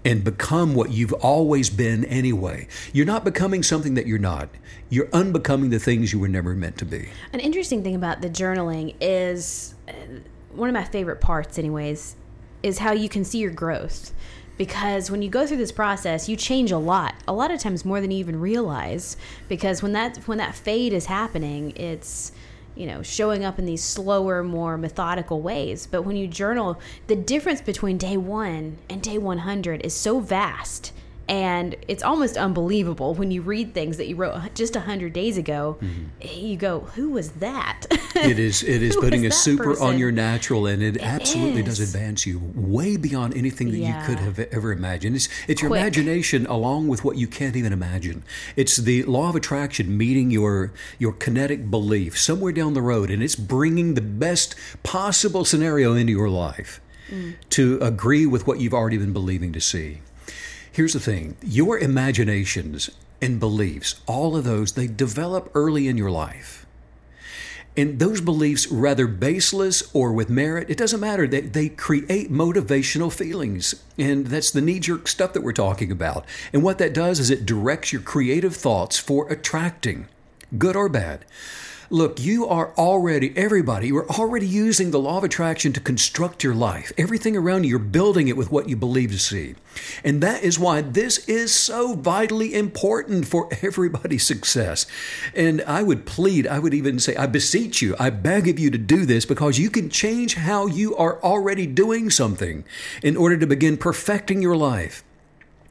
[0.04, 2.66] and become what you've always been anyway.
[2.92, 4.48] You're not becoming something that you're not.
[4.90, 7.08] You're unbecoming the things you were never meant to be.
[7.32, 9.92] An interesting thing about the journaling is uh,
[10.52, 12.16] one of my favorite parts, anyways,
[12.62, 14.12] is how you can see your growth
[14.58, 17.84] because when you go through this process you change a lot a lot of times
[17.84, 19.16] more than you even realize
[19.48, 22.32] because when that when that fade is happening it's
[22.78, 25.86] you know showing up in these slower more methodical ways.
[25.86, 30.92] But when you journal the difference between day 1 and day 100 is so vast
[31.28, 35.76] and it's almost unbelievable when you read things that you wrote just 100 days ago
[35.80, 36.04] mm-hmm.
[36.40, 39.86] you go who was that it is it is putting a super person?
[39.86, 41.66] on your natural and it, it absolutely is.
[41.66, 44.00] does advance you way beyond anything that yeah.
[44.00, 45.82] you could have ever imagined it's it's your Quick.
[45.82, 48.22] imagination along with what you can't even imagine
[48.56, 53.22] it's the law of attraction meeting your your kinetic belief somewhere down the road and
[53.22, 57.34] it's bringing the best possible scenario into your life mm.
[57.50, 60.00] to agree with what you've already been believing to see
[60.78, 62.88] Here's the thing your imaginations
[63.20, 66.66] and beliefs, all of those, they develop early in your life.
[67.76, 71.26] And those beliefs, rather baseless or with merit, it doesn't matter.
[71.26, 73.82] They, they create motivational feelings.
[73.98, 76.24] And that's the knee jerk stuff that we're talking about.
[76.52, 80.06] And what that does is it directs your creative thoughts for attracting,
[80.58, 81.24] good or bad,
[81.90, 86.44] Look, you are already, everybody, you are already using the law of attraction to construct
[86.44, 86.92] your life.
[86.98, 89.54] Everything around you, you're building it with what you believe to see.
[90.04, 94.84] And that is why this is so vitally important for everybody's success.
[95.34, 98.70] And I would plead, I would even say, I beseech you, I beg of you
[98.70, 102.64] to do this because you can change how you are already doing something
[103.02, 105.04] in order to begin perfecting your life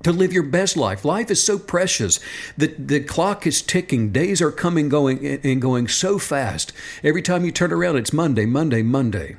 [0.04, 1.04] to live your best life.
[1.04, 2.20] Life is so precious.
[2.58, 4.12] The, the clock is ticking.
[4.12, 6.74] Days are coming, going, and going so fast.
[7.04, 9.38] Every time you turn around, it's Monday, Monday, Monday.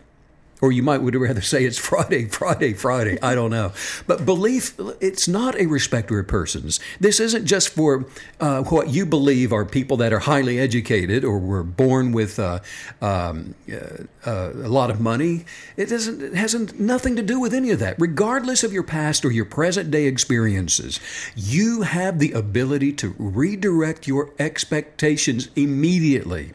[0.61, 3.19] Or you might would rather say it's Friday, Friday, Friday.
[3.23, 3.73] I don't know.
[4.07, 6.81] But belief, it's not a respecter of persons.
[7.01, 8.07] This isn't just for
[8.41, 12.61] uh, what you believe are people that are highly educated or were born with uh,
[13.01, 15.45] um, uh, uh a lot of money.
[15.77, 16.21] It doesn't.
[16.21, 17.97] It hasn't nothing to do with any of that.
[17.99, 21.01] Regardless of your past or your present day experiences,
[21.37, 26.53] you have the ability to redirect your expectations immediately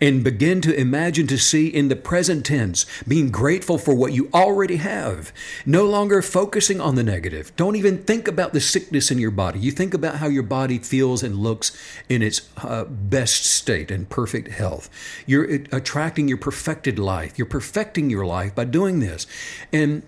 [0.00, 4.28] and begin to imagine to see in the present tense, being grateful for what you
[4.32, 5.32] already have,
[5.66, 7.54] no longer focusing on the negative.
[7.56, 9.58] Don't even think about the sickness in your body.
[9.58, 11.76] You think about how your body feels and looks
[12.08, 14.90] in its uh, best state and perfect health.
[15.26, 17.38] You're attracting your perfected life.
[17.38, 19.26] You're perfecting your life by doing this.
[19.72, 20.02] And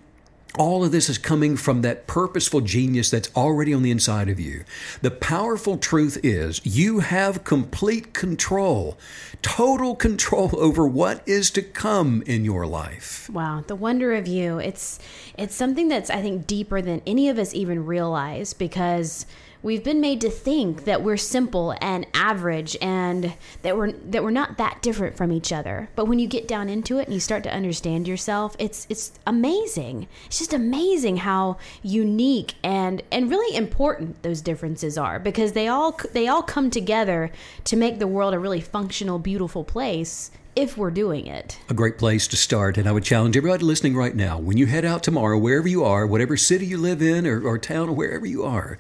[0.59, 4.41] all of this is coming from that purposeful genius that's already on the inside of
[4.41, 4.65] you.
[5.03, 8.97] The powerful truth is you have complete control,
[9.43, 13.29] total control over what is to come in your life.
[13.31, 14.59] Wow, the wonder of you.
[14.59, 14.99] It's
[15.37, 19.27] it's something that's I think deeper than any of us even realize because
[19.63, 24.31] we've been made to think that we're simple and average and that we're that we're
[24.31, 25.89] not that different from each other.
[25.97, 29.13] But when you get down into it and you start to understand yourself, it's it's
[29.27, 30.09] amazing.
[30.27, 35.99] It's just amazing how unique and and really important those differences are because they all
[36.13, 37.31] they all come together
[37.65, 41.59] to make the world a really functional, beautiful place if we're doing it.
[41.69, 42.79] A great place to start.
[42.79, 45.85] And I would challenge everybody listening right now when you head out tomorrow, wherever you
[45.85, 48.79] are, whatever city you live in or, or town or wherever you are,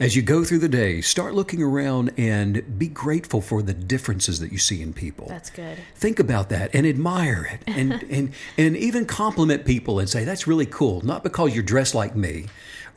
[0.00, 4.40] as you go through the day, start looking around and be grateful for the differences
[4.40, 5.26] that you see in people.
[5.28, 5.78] That's good.
[5.94, 10.46] Think about that and admire it and, and, and even compliment people and say, that's
[10.46, 11.00] really cool.
[11.02, 12.46] Not because you're dressed like me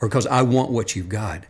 [0.00, 1.44] or because I want what you've got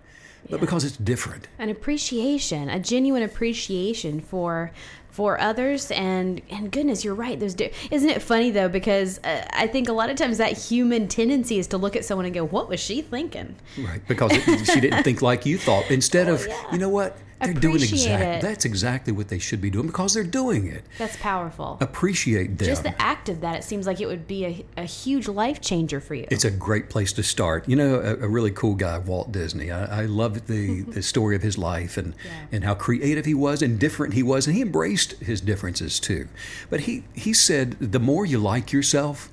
[0.49, 0.61] but yeah.
[0.61, 1.49] because it's different.
[1.59, 4.71] An appreciation, a genuine appreciation for
[5.19, 7.57] for others and and goodness you're right there's
[7.91, 11.59] isn't it funny though because uh, i think a lot of times that human tendency
[11.59, 13.57] is to look at someone and go what was she thinking?
[13.79, 15.91] Right because it, she didn't think like you thought.
[15.91, 16.73] Instead oh, of yeah.
[16.73, 20.25] you know what they're doing exactly that's exactly what they should be doing because they're
[20.25, 20.85] doing it.
[20.99, 21.79] That's powerful.
[21.81, 22.67] Appreciate them.
[22.67, 25.61] Just the act of that, it seems like it would be a, a huge life
[25.61, 26.27] changer for you.
[26.31, 27.69] It's a great place to start.
[27.69, 29.71] You know, a, a really cool guy, Walt Disney.
[29.71, 32.47] I, I love the, the story of his life and, yeah.
[32.53, 36.29] and how creative he was and different he was, and he embraced his differences too.
[36.71, 39.31] But he, he said, the more you like yourself,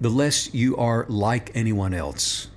[0.00, 2.48] the less you are like anyone else,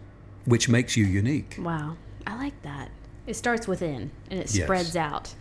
[0.45, 1.55] which makes you unique.
[1.59, 1.97] Wow.
[2.27, 2.91] I like that.
[3.31, 4.95] It starts within and it spreads yes.
[4.97, 5.33] out.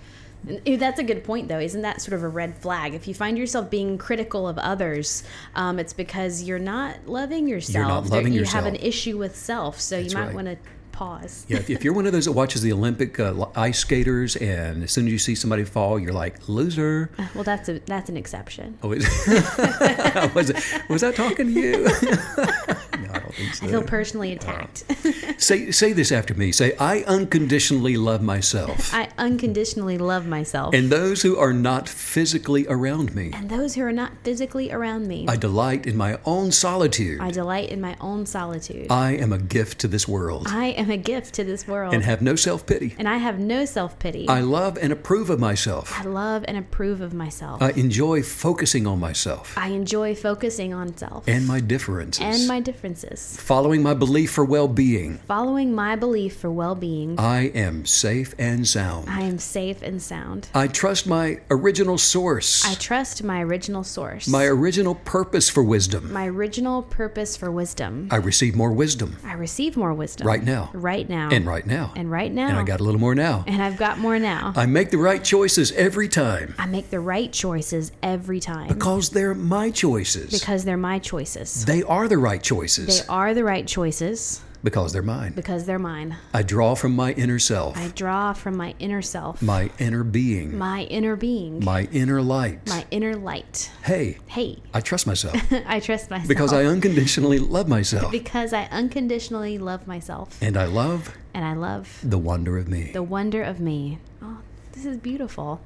[0.47, 1.59] And that's a good point, though.
[1.59, 2.95] Isn't that sort of a red flag?
[2.95, 5.25] If you find yourself being critical of others,
[5.57, 7.75] um, it's because you're not loving yourself.
[7.75, 8.65] You're not loving you yourself.
[8.65, 10.35] have an issue with self, so that's you might right.
[10.35, 10.57] want to
[10.93, 11.47] pause.
[11.49, 14.93] yeah, if, you're one of those that watches the Olympic uh, ice skaters, and as
[14.93, 17.11] soon as you see somebody fall, you're like loser.
[17.19, 18.79] Uh, well, that's a that's an exception.
[18.83, 19.05] Oh, is,
[20.35, 20.53] was,
[20.89, 21.89] was I talking to you?
[23.31, 23.67] I don't think so.
[23.67, 24.85] I feel personally attacked.
[24.89, 26.53] Uh, say say this after me.
[26.53, 28.93] Say, I unconditionally love myself.
[28.95, 30.75] I unconditionally love myself.
[30.75, 33.31] And those who are not physically around me.
[33.35, 35.27] And those who are not physically around me.
[35.29, 37.21] I delight in my own solitude.
[37.21, 38.89] I delight in my own solitude.
[38.91, 40.47] I am a gift to this world.
[40.49, 41.95] I am a gift to this world.
[41.95, 42.95] And have no self pity.
[42.99, 44.29] And I have no self pity.
[44.29, 45.99] I love and approve of myself.
[45.99, 47.63] I love and approve of myself.
[47.63, 49.57] I enjoy focusing on myself.
[49.57, 51.29] I enjoy focusing on self.
[51.29, 52.23] And my differences.
[52.23, 53.20] And my differences.
[53.21, 55.19] Following my belief for well being.
[55.27, 57.19] Following my belief for well being.
[57.19, 59.09] I am safe and sound.
[59.09, 60.49] I am safe and sound.
[60.55, 62.65] I trust my original source.
[62.65, 64.29] I trust my original source.
[64.29, 66.13] My original purpose for wisdom.
[66.13, 68.09] My original purpose for wisdom.
[68.11, 69.17] I receive more wisdom.
[69.25, 70.27] I receive more wisdom.
[70.27, 71.31] Right now right now.
[71.31, 71.93] And right now.
[71.97, 72.49] And right now.
[72.49, 73.45] And I got a little more now.
[73.47, 74.53] And I've got more now.
[74.57, 76.55] I make the right choices every time.
[76.59, 78.69] I make the right choices every time.
[78.69, 80.39] Because they're my choices.
[80.39, 81.65] Because they're my choices.
[81.65, 83.01] They are the right choices.
[83.01, 84.41] They are the right choices.
[84.63, 85.33] Because they're mine.
[85.33, 86.17] Because they're mine.
[86.35, 87.79] I draw from my inner self.
[87.79, 89.41] I draw from my inner self.
[89.41, 90.57] My inner being.
[90.57, 91.65] My inner being.
[91.65, 92.69] My inner light.
[92.69, 93.71] My inner light.
[93.83, 94.19] Hey.
[94.27, 94.59] Hey.
[94.75, 95.35] I trust myself.
[95.67, 96.29] I trust myself.
[96.29, 98.13] Because I unconditionally love myself.
[98.13, 100.41] Because I unconditionally love myself.
[100.43, 101.17] And I love.
[101.33, 101.99] And I love.
[102.03, 102.93] The wonder of me.
[102.93, 103.99] The wonder of me.
[104.23, 104.39] Oh,
[104.73, 105.63] this is beautiful.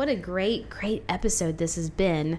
[0.00, 2.38] What a great, great episode this has been.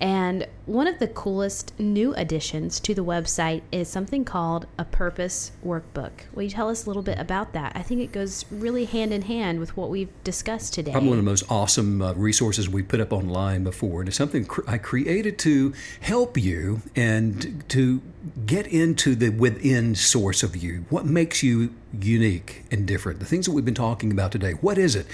[0.00, 5.52] And one of the coolest new additions to the website is something called a purpose
[5.62, 6.12] workbook.
[6.32, 7.72] Will you tell us a little bit about that?
[7.74, 10.92] I think it goes really hand in hand with what we've discussed today.
[10.92, 14.00] Probably one of the most awesome uh, resources we put up online before.
[14.00, 18.00] And it's something cr- I created to help you and to
[18.46, 20.86] get into the within source of you.
[20.88, 23.18] What makes you unique and different?
[23.20, 24.52] The things that we've been talking about today.
[24.52, 25.06] What is it?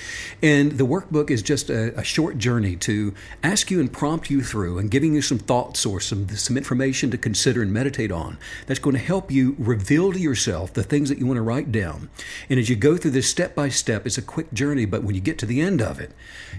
[0.42, 4.42] And the workbook is just a, a short journey to ask you and prompt you
[4.42, 8.38] through and giving you some thoughts or some, some information to consider and meditate on
[8.66, 11.72] that's going to help you reveal to yourself the things that you want to write
[11.72, 12.10] down.
[12.48, 15.14] And as you go through this step by step, it's a quick journey, but when
[15.14, 16.12] you get to the end of it,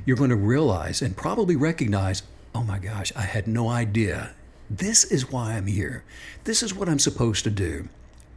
[0.06, 4.36] you're going to realize and probably recognize, oh my gosh, I had no idea
[4.70, 6.04] this is why I'm here.
[6.44, 7.90] This is what I'm supposed to do.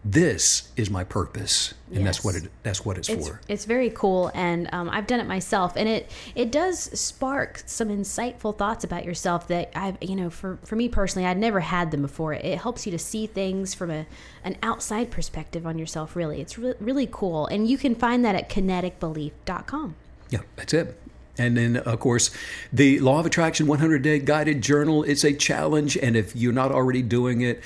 [0.05, 2.05] This is my purpose, and yes.
[2.05, 2.51] that's what it.
[2.65, 3.41] That's what it's, it's for.
[3.47, 7.89] It's very cool, and um, I've done it myself, and it it does spark some
[7.89, 11.93] insightful thoughts about yourself that I've you know for for me personally I'd never had
[11.93, 12.35] them before.
[12.35, 14.07] It helps you to see things from a
[14.43, 16.17] an outside perspective on yourself.
[16.17, 19.95] Really, it's re- really cool, and you can find that at kineticbelief.com.
[20.31, 20.99] Yeah, that's it.
[21.39, 22.31] And then, of course,
[22.73, 25.03] the Law of Attraction 100 Day Guided Journal.
[25.03, 27.63] It's a challenge, and if you're not already doing it,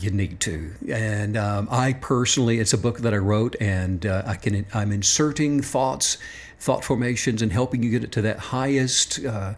[0.00, 0.72] you need to.
[0.88, 4.92] And um, I personally, it's a book that I wrote, and uh, I can I'm
[4.92, 6.18] inserting thoughts,
[6.58, 9.24] thought formations, and helping you get it to that highest.
[9.24, 9.54] Uh,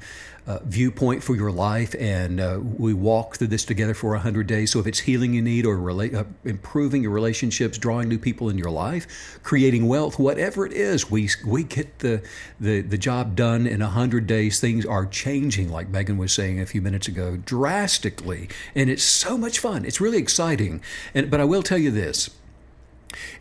[0.49, 4.71] uh, viewpoint for your life, and uh, we walk through this together for 100 days.
[4.71, 8.49] So, if it's healing you need or rela- uh, improving your relationships, drawing new people
[8.49, 12.23] in your life, creating wealth, whatever it is, we we get the
[12.59, 14.59] the, the job done in 100 days.
[14.59, 19.37] Things are changing, like Megan was saying a few minutes ago, drastically, and it's so
[19.37, 19.85] much fun.
[19.85, 20.81] It's really exciting.
[21.13, 22.31] And but I will tell you this: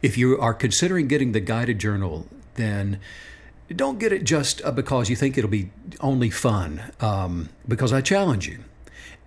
[0.01, 2.99] if you are considering getting the guided journal, then
[3.75, 8.01] don't get it just uh, because you think it'll be only fun, um, because I
[8.01, 8.59] challenge you.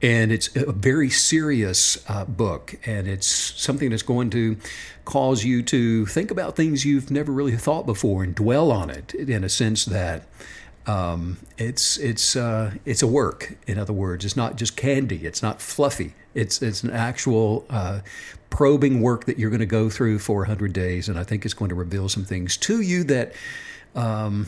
[0.02, 4.56] And it's a very serious uh, book, and it's something that's going to
[5.04, 9.12] cause you to think about things you've never really thought before and dwell on it
[9.12, 10.26] in a sense that
[10.86, 13.56] um, it's it's uh, it's a work.
[13.66, 15.26] In other words, it's not just candy.
[15.26, 16.14] It's not fluffy.
[16.34, 18.00] It's it's an actual uh,
[18.48, 21.54] probing work that you're going to go through for 100 days, and I think it's
[21.54, 23.32] going to reveal some things to you that
[23.94, 24.46] um,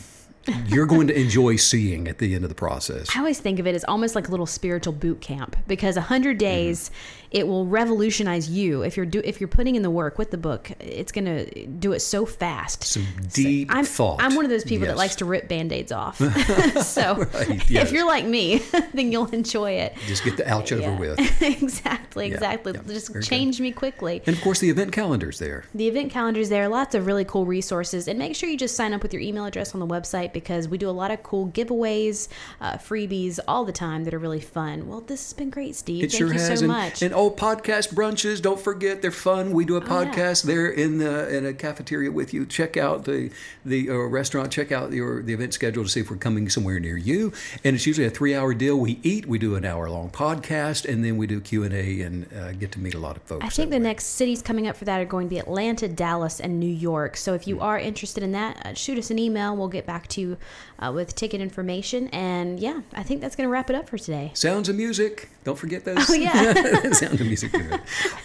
[0.67, 3.09] you're going to enjoy seeing at the end of the process.
[3.15, 6.39] I always think of it as almost like a little spiritual boot camp because 100
[6.39, 10.19] days mm-hmm it will revolutionize you if you're do if you're putting in the work
[10.19, 10.71] with the book.
[10.79, 12.85] It's going to do it so fast.
[12.85, 14.23] Some deep so I'm, thought.
[14.23, 14.93] I'm one of those people yes.
[14.93, 16.19] that likes to rip band-aids off.
[16.83, 17.87] so right, yes.
[17.87, 18.59] if you're like me,
[18.95, 19.97] then you'll enjoy it.
[20.07, 20.79] Just get the ouch yeah.
[20.79, 21.19] over with.
[21.43, 22.75] exactly, yeah, exactly.
[22.75, 23.63] Yeah, Just change good.
[23.63, 24.23] me quickly.
[24.27, 25.65] And of course, the event calendar's there.
[25.75, 26.69] The event calendar's there.
[26.69, 29.47] Lots of really cool resources, and make sure you just sign up with your email
[29.47, 32.29] address on the website because we do a lot of cool giveaways,
[32.61, 34.87] uh, freebies all the time that are really fun.
[34.87, 36.05] Well, this has been great, Steve.
[36.05, 36.47] It Thank sure you has.
[36.47, 37.03] so and, much.
[37.03, 38.43] And old podcast brunches.
[38.43, 39.53] Don't forget, they're fun.
[39.53, 40.55] We do a podcast oh, yeah.
[40.55, 42.45] there in the in a cafeteria with you.
[42.45, 43.31] Check out the
[43.65, 44.51] the uh, restaurant.
[44.51, 47.33] Check out your the event schedule to see if we're coming somewhere near you.
[47.65, 48.79] And it's usually a three hour deal.
[48.79, 49.27] We eat.
[49.27, 52.53] We do an hour long podcast, and then we do Q and A and uh,
[52.53, 53.45] get to meet a lot of folks.
[53.45, 53.83] I think the way.
[53.83, 57.17] next cities coming up for that are going to be Atlanta, Dallas, and New York.
[57.17, 57.63] So if you mm.
[57.63, 59.57] are interested in that, uh, shoot us an email.
[59.57, 60.37] We'll get back to you
[60.83, 62.09] uh, with ticket information.
[62.09, 64.33] And yeah, I think that's going to wrap it up for today.
[64.35, 65.29] Sounds of music.
[65.45, 66.11] Don't forget those.
[66.11, 66.53] Oh, yeah.
[66.93, 67.53] Sound of music.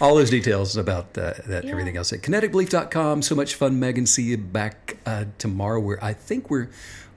[0.00, 1.70] All those details about uh, that, yeah.
[1.70, 3.22] everything else at kineticbelief.com.
[3.22, 4.06] So much fun, Megan.
[4.06, 5.80] See you back uh, tomorrow.
[5.80, 6.68] Where I think we're.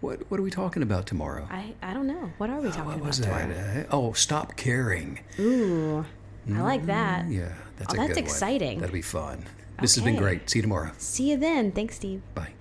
[0.01, 1.47] What, what are we talking about tomorrow?
[1.51, 2.31] I, I don't know.
[2.39, 3.85] What are we talking oh, what was about that?
[3.85, 5.19] Uh, oh, stop caring.
[5.39, 6.03] Ooh,
[6.51, 7.25] I like that.
[7.25, 8.77] Mm, yeah, that's oh, that's exciting.
[8.77, 8.81] One.
[8.81, 9.45] That'll be fun.
[9.79, 10.03] This okay.
[10.03, 10.49] has been great.
[10.49, 10.91] See you tomorrow.
[10.97, 11.71] See you then.
[11.71, 12.23] Thanks, Steve.
[12.33, 12.53] Bye.